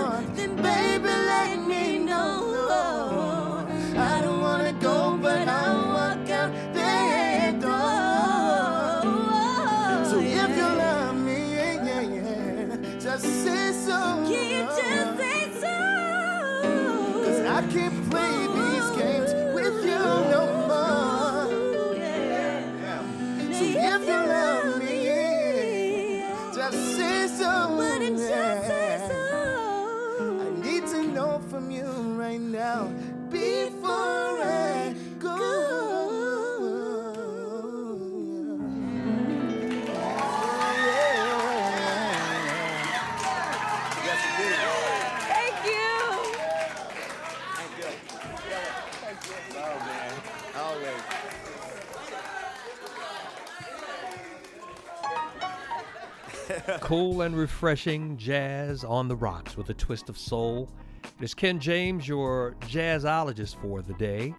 cool 56.80 57.22
and 57.22 57.38
refreshing 57.38 58.18
jazz 58.18 58.84
on 58.84 59.08
the 59.08 59.16
rocks 59.16 59.56
with 59.58 59.70
a 59.70 59.74
twist 59.74 60.10
of 60.10 60.18
soul. 60.18 60.70
It 61.04 61.24
is 61.24 61.34
Ken 61.34 61.60
James, 61.60 62.08
your 62.08 62.56
jazzologist 62.62 63.56
for 63.62 63.82
the 63.82 63.94
day. 63.94 64.34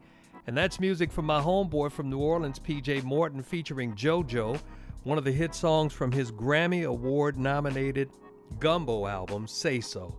And 0.46 0.56
that's 0.56 0.80
music 0.80 1.10
from 1.10 1.24
my 1.24 1.40
homeboy 1.40 1.90
from 1.92 2.10
New 2.10 2.18
Orleans, 2.18 2.58
PJ 2.58 3.02
Morton, 3.02 3.42
featuring 3.42 3.94
JoJo, 3.94 4.60
one 5.04 5.18
of 5.18 5.24
the 5.24 5.32
hit 5.32 5.54
songs 5.54 5.92
from 5.92 6.12
his 6.12 6.32
Grammy 6.32 6.86
Award 6.86 7.38
nominated 7.38 8.10
Gumbo 8.58 9.06
album, 9.06 9.46
Say 9.46 9.80
So. 9.80 10.16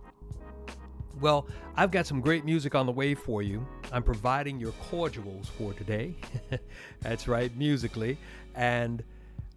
Well, 1.20 1.48
I've 1.76 1.90
got 1.90 2.06
some 2.06 2.20
great 2.20 2.44
music 2.44 2.74
on 2.74 2.86
the 2.86 2.92
way 2.92 3.14
for 3.14 3.42
you. 3.42 3.66
I'm 3.92 4.02
providing 4.02 4.60
your 4.60 4.72
cordials 4.72 5.48
for 5.48 5.72
today. 5.72 6.14
That's 7.00 7.26
right, 7.26 7.54
musically. 7.56 8.18
And 8.54 9.02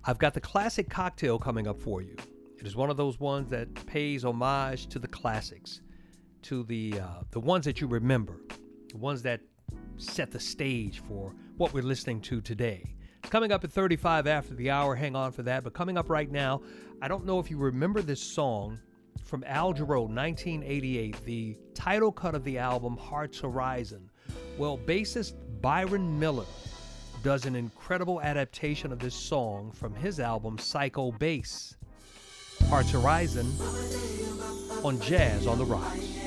I've 0.06 0.18
got 0.18 0.34
the 0.34 0.42
classic 0.42 0.90
cocktail 0.90 1.38
coming 1.38 1.68
up 1.68 1.80
for 1.80 2.02
you. 2.02 2.16
It 2.62 2.68
is 2.68 2.76
one 2.76 2.92
of 2.92 2.98
those 2.98 3.20
ones 3.20 3.50
that 3.50 3.74
pays 3.88 4.24
homage 4.24 4.86
to 4.90 5.00
the 5.00 5.08
classics, 5.08 5.82
to 6.44 6.62
the 6.62 7.00
uh, 7.00 7.24
the 7.32 7.40
ones 7.40 7.66
that 7.66 7.82
you 7.82 7.88
remember, 7.88 8.36
the 8.92 8.98
ones 8.98 9.24
that 9.24 9.42
set 9.98 10.30
the 10.30 10.40
stage 10.40 11.00
for 11.00 11.34
what 11.58 11.74
we're 11.74 11.82
listening 11.82 12.22
to 12.22 12.40
today. 12.40 12.84
It's 13.18 13.32
coming 13.32 13.52
up 13.52 13.64
at 13.64 13.72
35 13.72 14.28
after 14.28 14.54
the 14.54 14.70
hour. 14.70 14.94
Hang 14.94 15.16
on 15.16 15.32
for 15.32 15.42
that. 15.42 15.64
But 15.64 15.74
coming 15.74 15.98
up 15.98 16.08
right 16.08 16.30
now, 16.30 16.62
I 17.02 17.08
don't 17.08 17.26
know 17.26 17.40
if 17.40 17.50
you 17.50 17.58
remember 17.58 18.00
this 18.04 18.22
song 18.22 18.78
from 19.24 19.44
Al 19.48 19.74
Jarreau, 19.74 20.08
1988, 20.08 21.26
the 21.26 21.58
title 21.74 22.12
cut 22.12 22.36
of 22.36 22.44
the 22.44 22.60
album 22.60 22.96
Heart's 22.96 23.40
Horizon. 23.40 24.08
Well, 24.60 24.78
bassist 24.78 25.34
Byron 25.62 26.20
Miller 26.20 26.46
does 27.24 27.48
an 27.48 27.56
incredible 27.56 28.22
adaptation 28.22 28.92
of 28.92 29.00
this 29.00 29.16
song 29.16 29.72
from 29.72 29.96
his 29.96 30.20
album 30.20 30.60
Psycho 30.60 31.12
Bass. 31.12 31.76
Heart's 32.72 32.92
Horizon 32.92 33.52
on 34.82 34.98
Jazz 35.02 35.46
on 35.46 35.58
the 35.58 35.66
Rocks. 35.66 36.21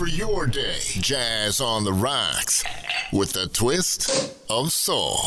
For 0.00 0.06
your 0.06 0.46
day. 0.46 0.78
Jazz 0.92 1.60
on 1.60 1.84
the 1.84 1.92
rocks 1.92 2.64
with 3.12 3.36
a 3.36 3.46
twist 3.48 4.34
of 4.48 4.72
soul. 4.72 5.18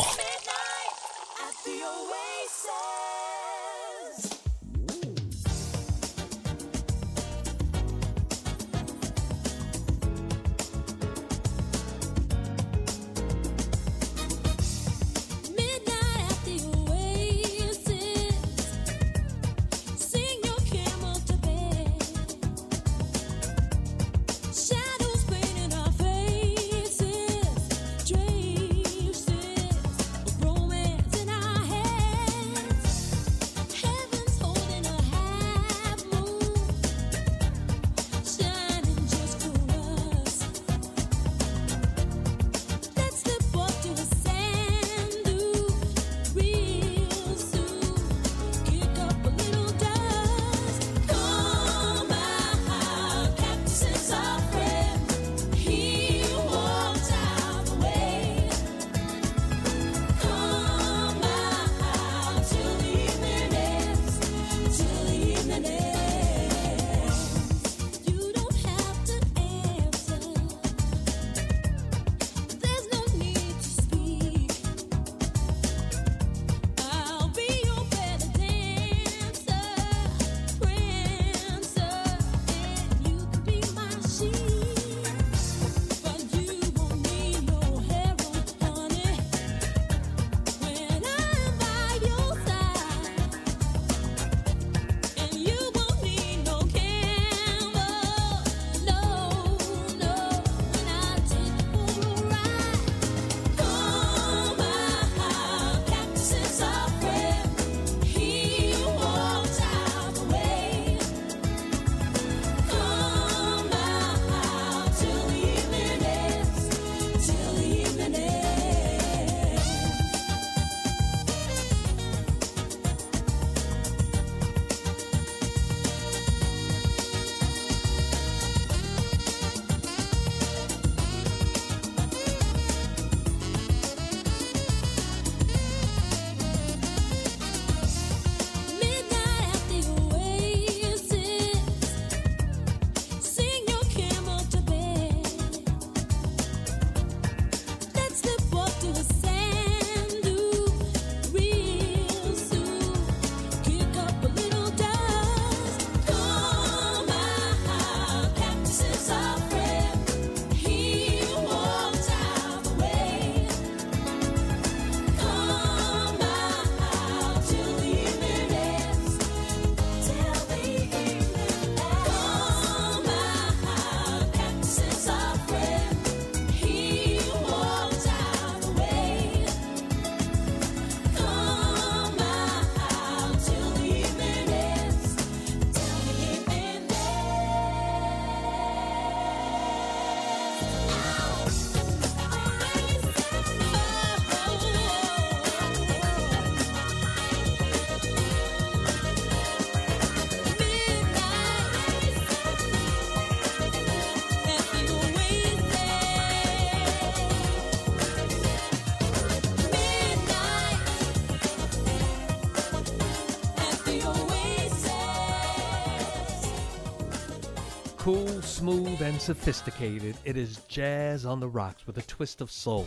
Smooth, 218.54 219.02
and 219.02 219.20
sophisticated. 219.20 220.16
It 220.24 220.36
is 220.36 220.60
jazz 220.68 221.26
on 221.26 221.40
the 221.40 221.48
rocks 221.48 221.88
with 221.88 221.98
a 221.98 222.02
twist 222.02 222.40
of 222.40 222.52
soul. 222.52 222.86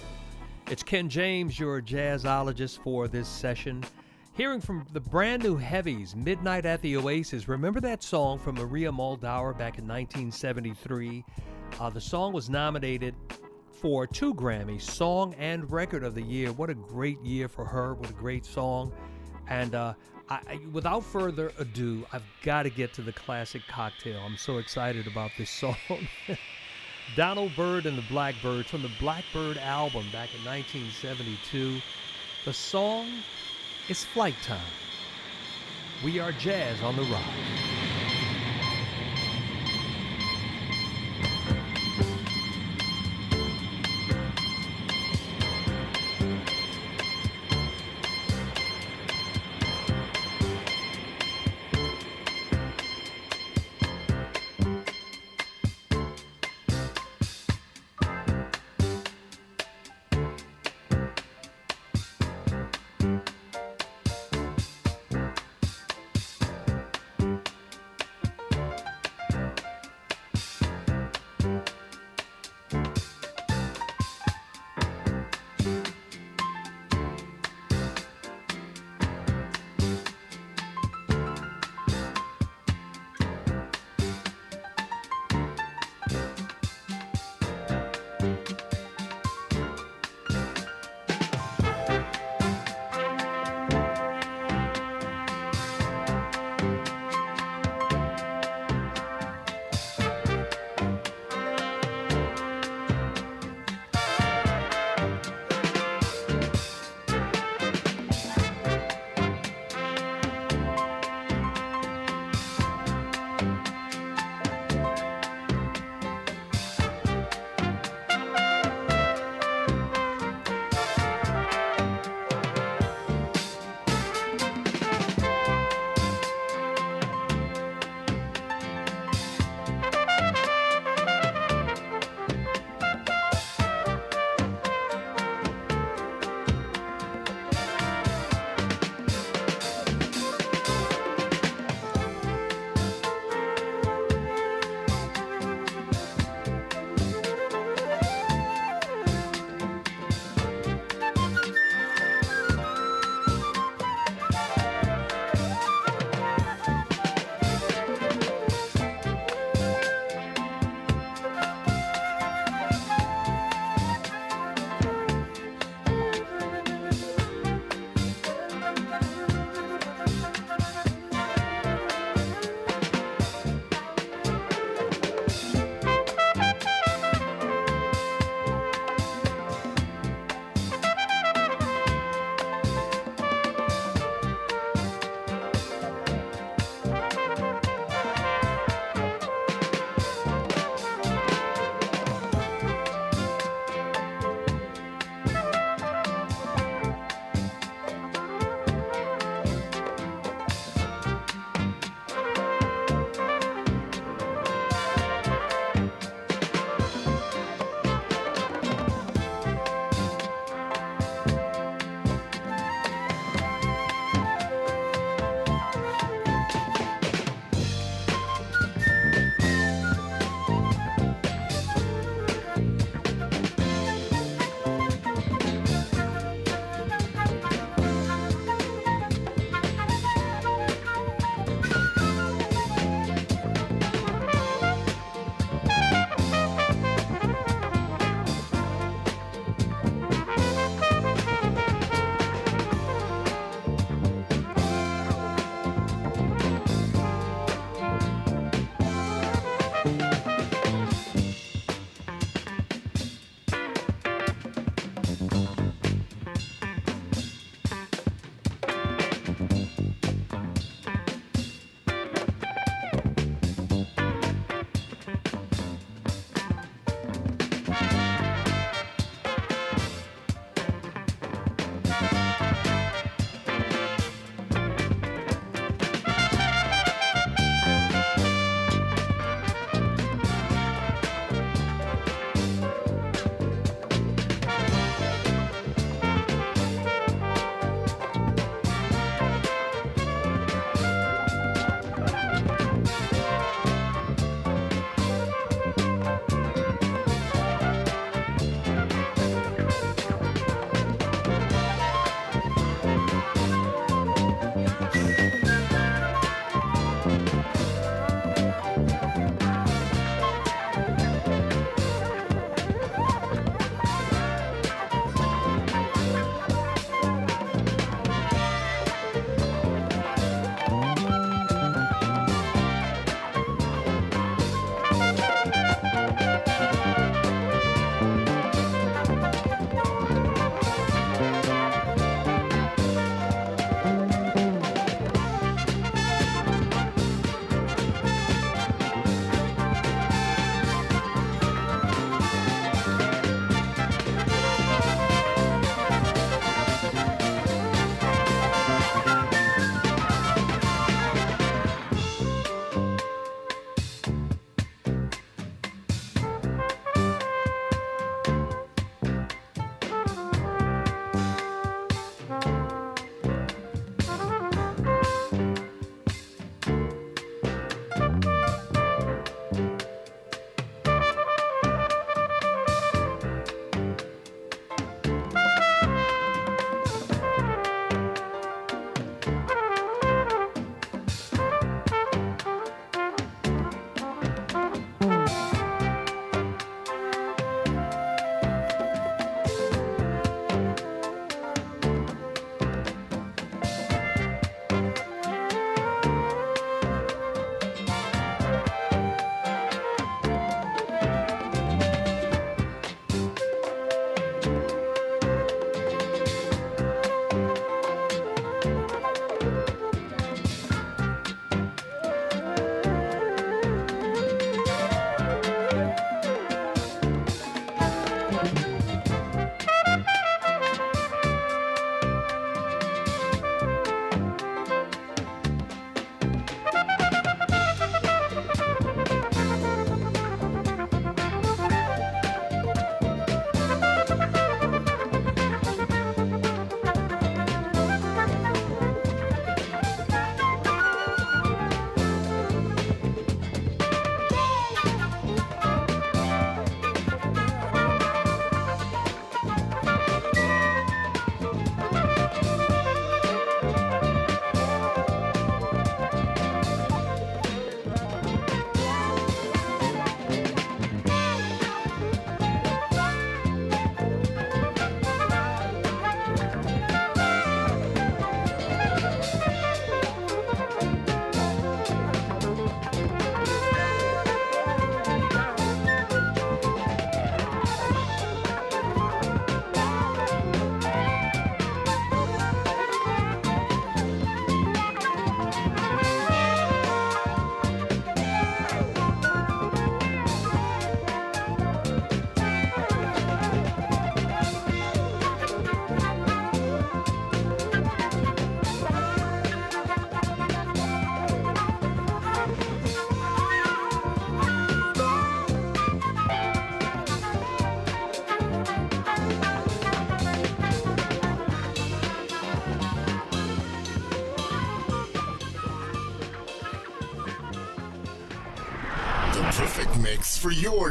It's 0.72 0.82
Ken 0.82 1.10
James, 1.10 1.60
your 1.60 1.82
jazzologist 1.82 2.82
for 2.82 3.10
this 3.10 3.28
session. 3.28 3.84
Hearing 4.32 4.62
from 4.62 4.86
the 4.94 5.02
brand 5.02 5.44
new 5.44 5.58
heavies, 5.58 6.16
Midnight 6.16 6.66
at 6.66 6.82
the 6.82 6.96
Oasis. 6.96 7.50
Remember 7.50 7.82
that 7.82 8.02
song 8.02 8.40
from 8.40 8.56
Maria 8.56 8.90
Muldaur 8.90 9.52
back 9.58 9.78
in 9.78 9.86
1973? 9.86 11.26
Uh, 11.82 11.90
the 11.90 12.00
song 12.00 12.32
was 12.32 12.50
nominated 12.50 13.14
for 13.70 14.08
two 14.08 14.34
Grammys, 14.34 14.84
Song 14.84 15.34
and 15.38 15.70
Record 15.70 16.06
of 16.06 16.16
the 16.16 16.24
Year. 16.24 16.54
What 16.54 16.70
a 16.70 16.76
great 16.76 17.20
year 17.20 17.50
for 17.50 17.66
her. 17.66 17.94
What 17.94 18.10
a 18.10 18.14
great 18.14 18.46
song. 18.46 18.94
And 19.50 19.76
uh, 19.76 19.96
I, 20.30 20.60
without 20.74 21.06
further 21.06 21.52
ado, 21.58 22.06
I've 22.12 22.24
got 22.44 22.64
to 22.64 22.70
get 22.70 22.94
to 22.96 23.02
the 23.02 23.14
classic 23.14 23.62
cocktail. 23.68 24.22
I'm 24.26 24.38
so 24.38 24.58
excited 24.58 25.08
about 25.08 25.32
this 25.38 25.50
song. 25.50 25.78
Donald 27.16 27.56
Byrd 27.56 27.86
and 27.86 27.98
the 27.98 28.02
Blackbyrds 28.04 28.66
from 28.66 28.82
the 28.82 28.92
Black 29.00 29.24
Byrd 29.32 29.58
album 29.58 30.06
back 30.12 30.30
in 30.36 30.44
1972. 30.44 31.80
The 32.44 32.54
song 32.54 33.08
is 33.88 34.04
Flight 34.04 34.36
Time. 34.44 34.60
We 36.04 36.20
are 36.20 36.34
jazz 36.34 36.82
on 36.82 36.98
the 36.98 37.04
rock. 37.04 37.87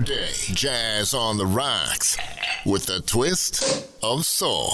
Day, 0.00 0.30
Jazz 0.52 1.14
on 1.14 1.38
the 1.38 1.46
Rocks, 1.46 2.16
with 2.64 2.90
a 2.90 3.00
twist 3.00 3.88
of 4.02 4.26
soul. 4.26 4.72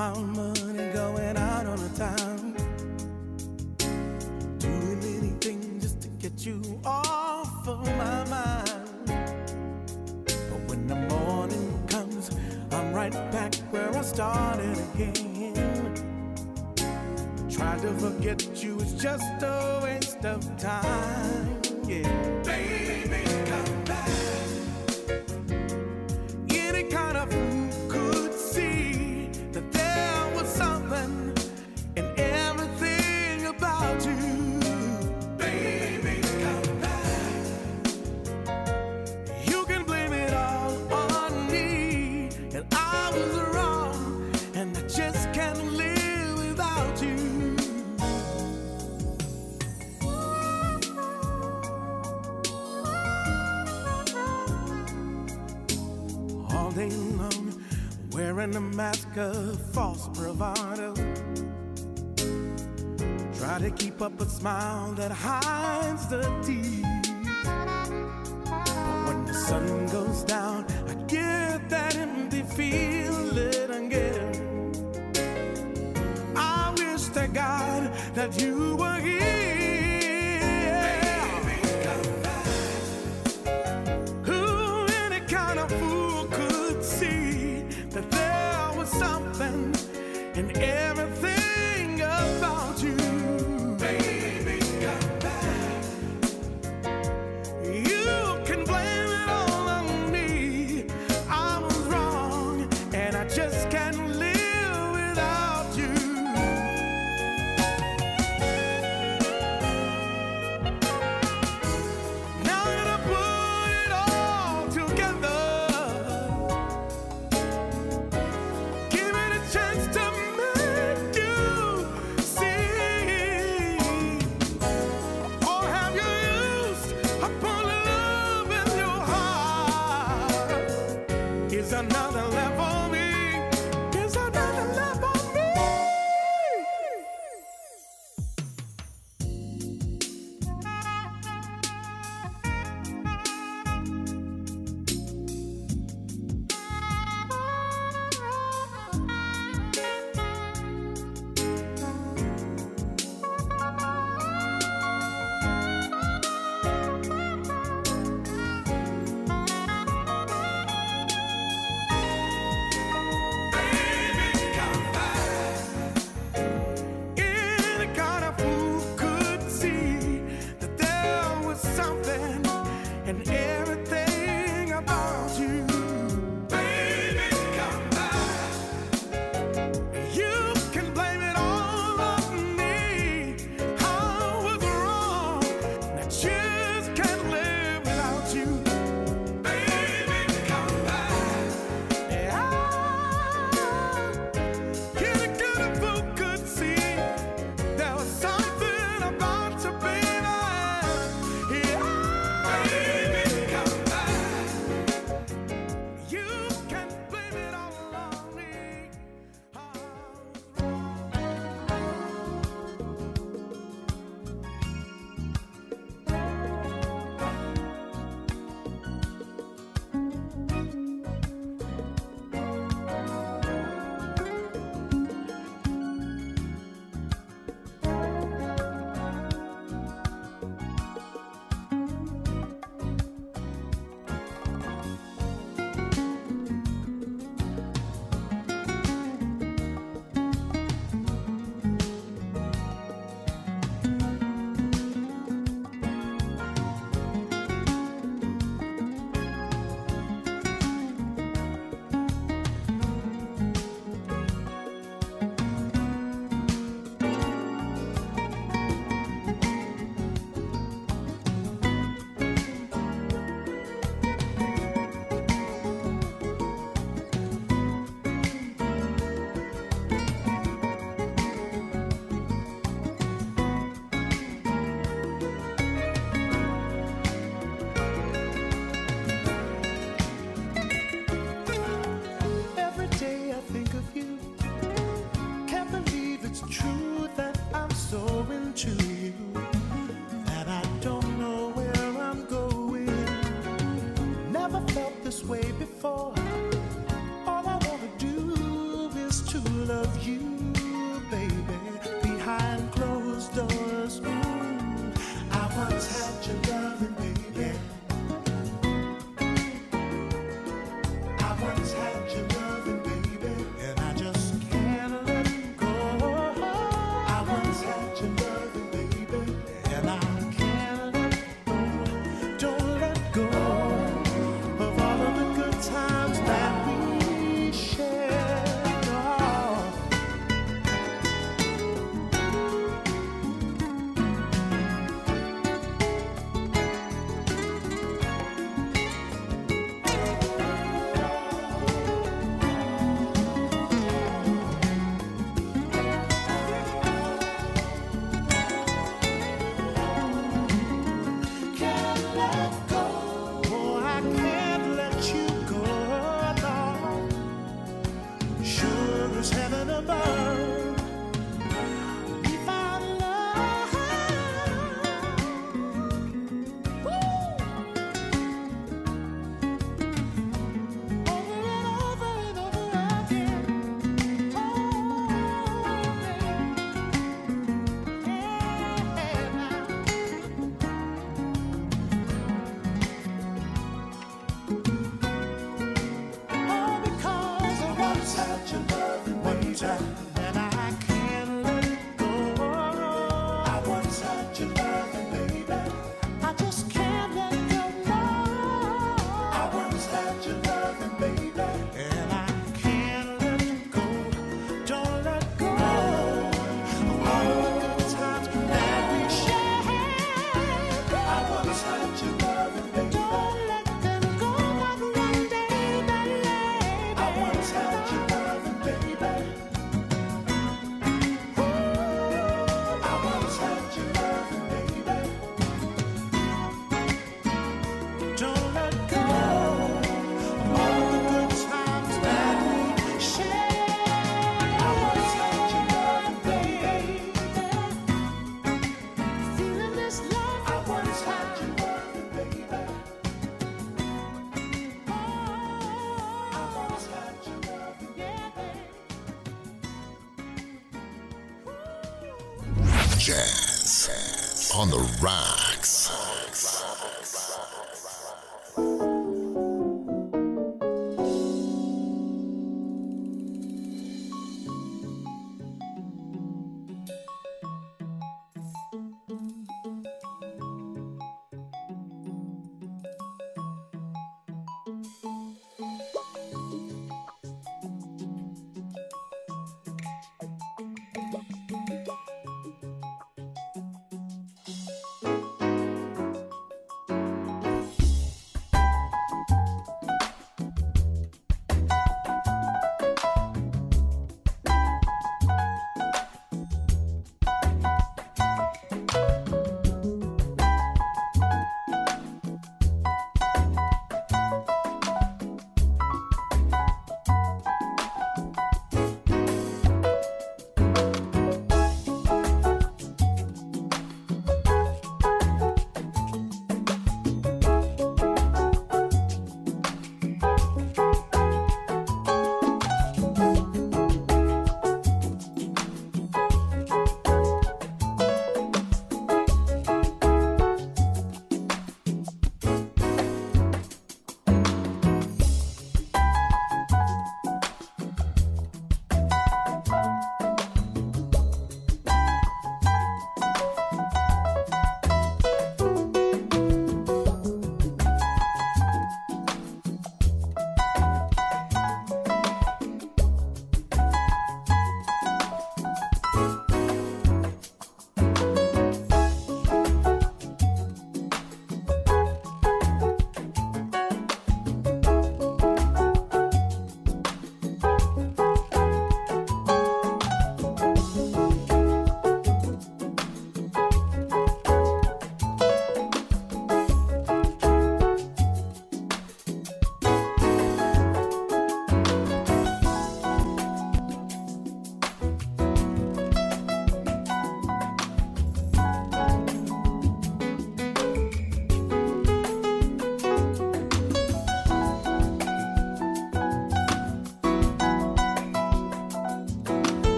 my 0.00 0.12
own 0.12 0.30
money, 0.34 0.90
going 0.94 1.36
out 1.36 1.66
on 1.66 1.78
a 1.78 1.88
time. 1.90 2.54
Doing 4.58 5.00
anything 5.18 5.78
just 5.78 6.00
to 6.00 6.08
get 6.08 6.46
you 6.46 6.80
off 6.86 7.68
of 7.68 7.84
my 7.84 8.24
mind. 8.36 9.12
But 10.24 10.60
when 10.68 10.86
the 10.86 10.96
morning 10.96 11.86
comes, 11.86 12.30
I'm 12.72 12.94
right 12.94 13.12
back 13.30 13.54
where 13.72 13.94
I 13.94 14.00
started 14.00 14.78
again. 14.94 15.92
Try 17.50 17.78
to 17.80 17.92
forget 18.04 18.64
you 18.64 18.80
is 18.80 18.94
just 18.94 19.42
a 19.42 19.80
waste 19.82 20.24
of 20.24 20.40
time. 20.56 21.59
keep 63.76 64.00
up 64.02 64.20
a 64.20 64.24
smile 64.24 64.92
that 64.92 65.12
hides 65.12 66.06
the 66.08 66.22
tears. 66.44 66.79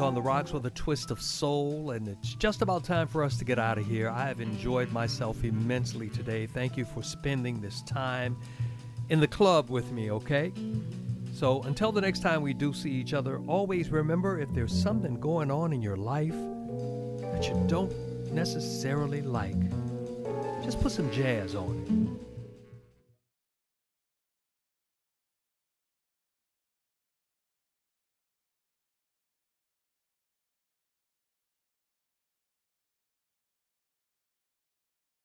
On 0.00 0.14
the 0.14 0.22
Rocks 0.22 0.52
with 0.52 0.64
a 0.66 0.70
twist 0.70 1.10
of 1.10 1.20
soul, 1.20 1.90
and 1.90 2.08
it's 2.08 2.34
just 2.34 2.62
about 2.62 2.82
time 2.82 3.06
for 3.06 3.22
us 3.22 3.36
to 3.36 3.44
get 3.44 3.58
out 3.58 3.78
of 3.78 3.86
here. 3.86 4.08
I 4.08 4.26
have 4.26 4.40
enjoyed 4.40 4.90
myself 4.90 5.44
immensely 5.44 6.08
today. 6.08 6.46
Thank 6.46 6.76
you 6.76 6.84
for 6.84 7.02
spending 7.02 7.60
this 7.60 7.82
time 7.82 8.36
in 9.10 9.20
the 9.20 9.28
club 9.28 9.70
with 9.70 9.92
me, 9.92 10.10
okay? 10.10 10.52
So 11.34 11.62
until 11.62 11.92
the 11.92 12.00
next 12.00 12.20
time 12.20 12.42
we 12.42 12.54
do 12.54 12.72
see 12.72 12.90
each 12.90 13.12
other, 13.12 13.38
always 13.46 13.90
remember 13.90 14.40
if 14.40 14.52
there's 14.52 14.72
something 14.72 15.20
going 15.20 15.50
on 15.50 15.72
in 15.72 15.82
your 15.82 15.96
life 15.96 16.34
that 17.32 17.46
you 17.48 17.62
don't 17.68 17.92
necessarily 18.32 19.20
like, 19.20 19.60
just 20.64 20.80
put 20.80 20.92
some 20.92 21.10
jazz 21.12 21.54
on 21.54 21.84
it. 21.86 22.11